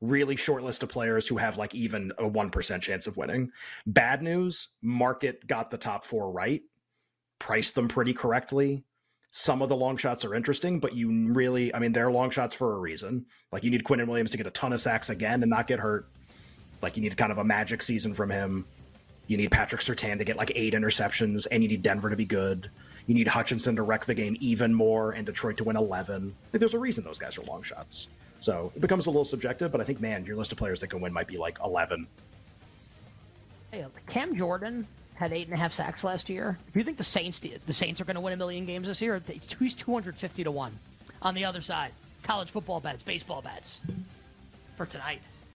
Really 0.00 0.36
short 0.36 0.62
list 0.62 0.82
of 0.82 0.88
players 0.90 1.26
who 1.26 1.38
have 1.38 1.56
like 1.56 1.74
even 1.74 2.12
a 2.18 2.26
one 2.26 2.50
percent 2.50 2.82
chance 2.82 3.06
of 3.06 3.16
winning. 3.16 3.50
Bad 3.86 4.22
news. 4.22 4.68
Market 4.82 5.46
got 5.46 5.70
the 5.70 5.78
top 5.78 6.04
four 6.04 6.30
right. 6.30 6.62
Priced 7.38 7.74
them 7.74 7.88
pretty 7.88 8.12
correctly. 8.12 8.84
Some 9.30 9.62
of 9.62 9.68
the 9.68 9.76
long 9.76 9.96
shots 9.96 10.24
are 10.24 10.34
interesting, 10.34 10.78
but 10.78 10.94
you 10.94 11.32
really, 11.32 11.74
I 11.74 11.80
mean, 11.80 11.90
they're 11.90 12.10
long 12.10 12.30
shots 12.30 12.54
for 12.54 12.74
a 12.74 12.78
reason. 12.78 13.26
Like 13.50 13.64
you 13.64 13.70
need 13.70 13.82
Quinnen 13.82 14.06
Williams 14.06 14.30
to 14.30 14.36
get 14.36 14.46
a 14.46 14.50
ton 14.50 14.72
of 14.72 14.80
sacks 14.80 15.10
again 15.10 15.42
and 15.42 15.50
not 15.50 15.66
get 15.66 15.80
hurt. 15.80 16.08
Like 16.82 16.96
you 16.96 17.02
need 17.02 17.16
kind 17.16 17.32
of 17.32 17.38
a 17.38 17.44
magic 17.44 17.82
season 17.82 18.14
from 18.14 18.30
him. 18.30 18.66
You 19.26 19.36
need 19.36 19.50
Patrick 19.50 19.80
Surtain 19.80 20.18
to 20.18 20.24
get 20.24 20.36
like 20.36 20.52
eight 20.54 20.74
interceptions, 20.74 21.46
and 21.50 21.62
you 21.62 21.68
need 21.68 21.82
Denver 21.82 22.10
to 22.10 22.16
be 22.16 22.24
good. 22.24 22.70
You 23.06 23.14
need 23.14 23.28
Hutchinson 23.28 23.76
to 23.76 23.82
wreck 23.82 24.04
the 24.04 24.14
game 24.14 24.36
even 24.40 24.72
more, 24.72 25.12
and 25.12 25.26
Detroit 25.26 25.56
to 25.58 25.64
win 25.64 25.76
11. 25.76 26.34
Like, 26.52 26.60
there's 26.60 26.74
a 26.74 26.78
reason 26.78 27.04
those 27.04 27.18
guys 27.18 27.36
are 27.38 27.42
long 27.42 27.62
shots. 27.62 28.08
So 28.40 28.72
it 28.74 28.80
becomes 28.80 29.06
a 29.06 29.10
little 29.10 29.24
subjective, 29.24 29.72
but 29.72 29.80
I 29.80 29.84
think, 29.84 30.00
man, 30.00 30.24
your 30.24 30.36
list 30.36 30.52
of 30.52 30.58
players 30.58 30.80
that 30.80 30.88
can 30.88 31.00
win 31.00 31.12
might 31.12 31.26
be 31.26 31.38
like 31.38 31.58
11. 31.64 32.06
Hey, 33.70 33.86
Cam 34.06 34.36
Jordan 34.36 34.86
had 35.14 35.32
eight 35.32 35.46
and 35.46 35.54
a 35.54 35.56
half 35.56 35.72
sacks 35.72 36.04
last 36.04 36.28
year. 36.28 36.58
If 36.68 36.76
you 36.76 36.82
think 36.82 36.96
the 36.96 37.04
Saints 37.04 37.40
the 37.40 37.72
Saints 37.72 38.00
are 38.00 38.04
going 38.04 38.16
to 38.16 38.20
win 38.20 38.32
a 38.32 38.36
million 38.36 38.66
games 38.66 38.86
this 38.86 39.00
year, 39.00 39.22
he's 39.58 39.74
250 39.74 40.44
to 40.44 40.50
one. 40.50 40.78
On 41.22 41.34
the 41.34 41.44
other 41.44 41.60
side, 41.60 41.92
college 42.22 42.50
football 42.50 42.80
bets, 42.80 43.02
baseball 43.02 43.42
bets 43.42 43.80
for 44.76 44.86
tonight. 44.86 45.20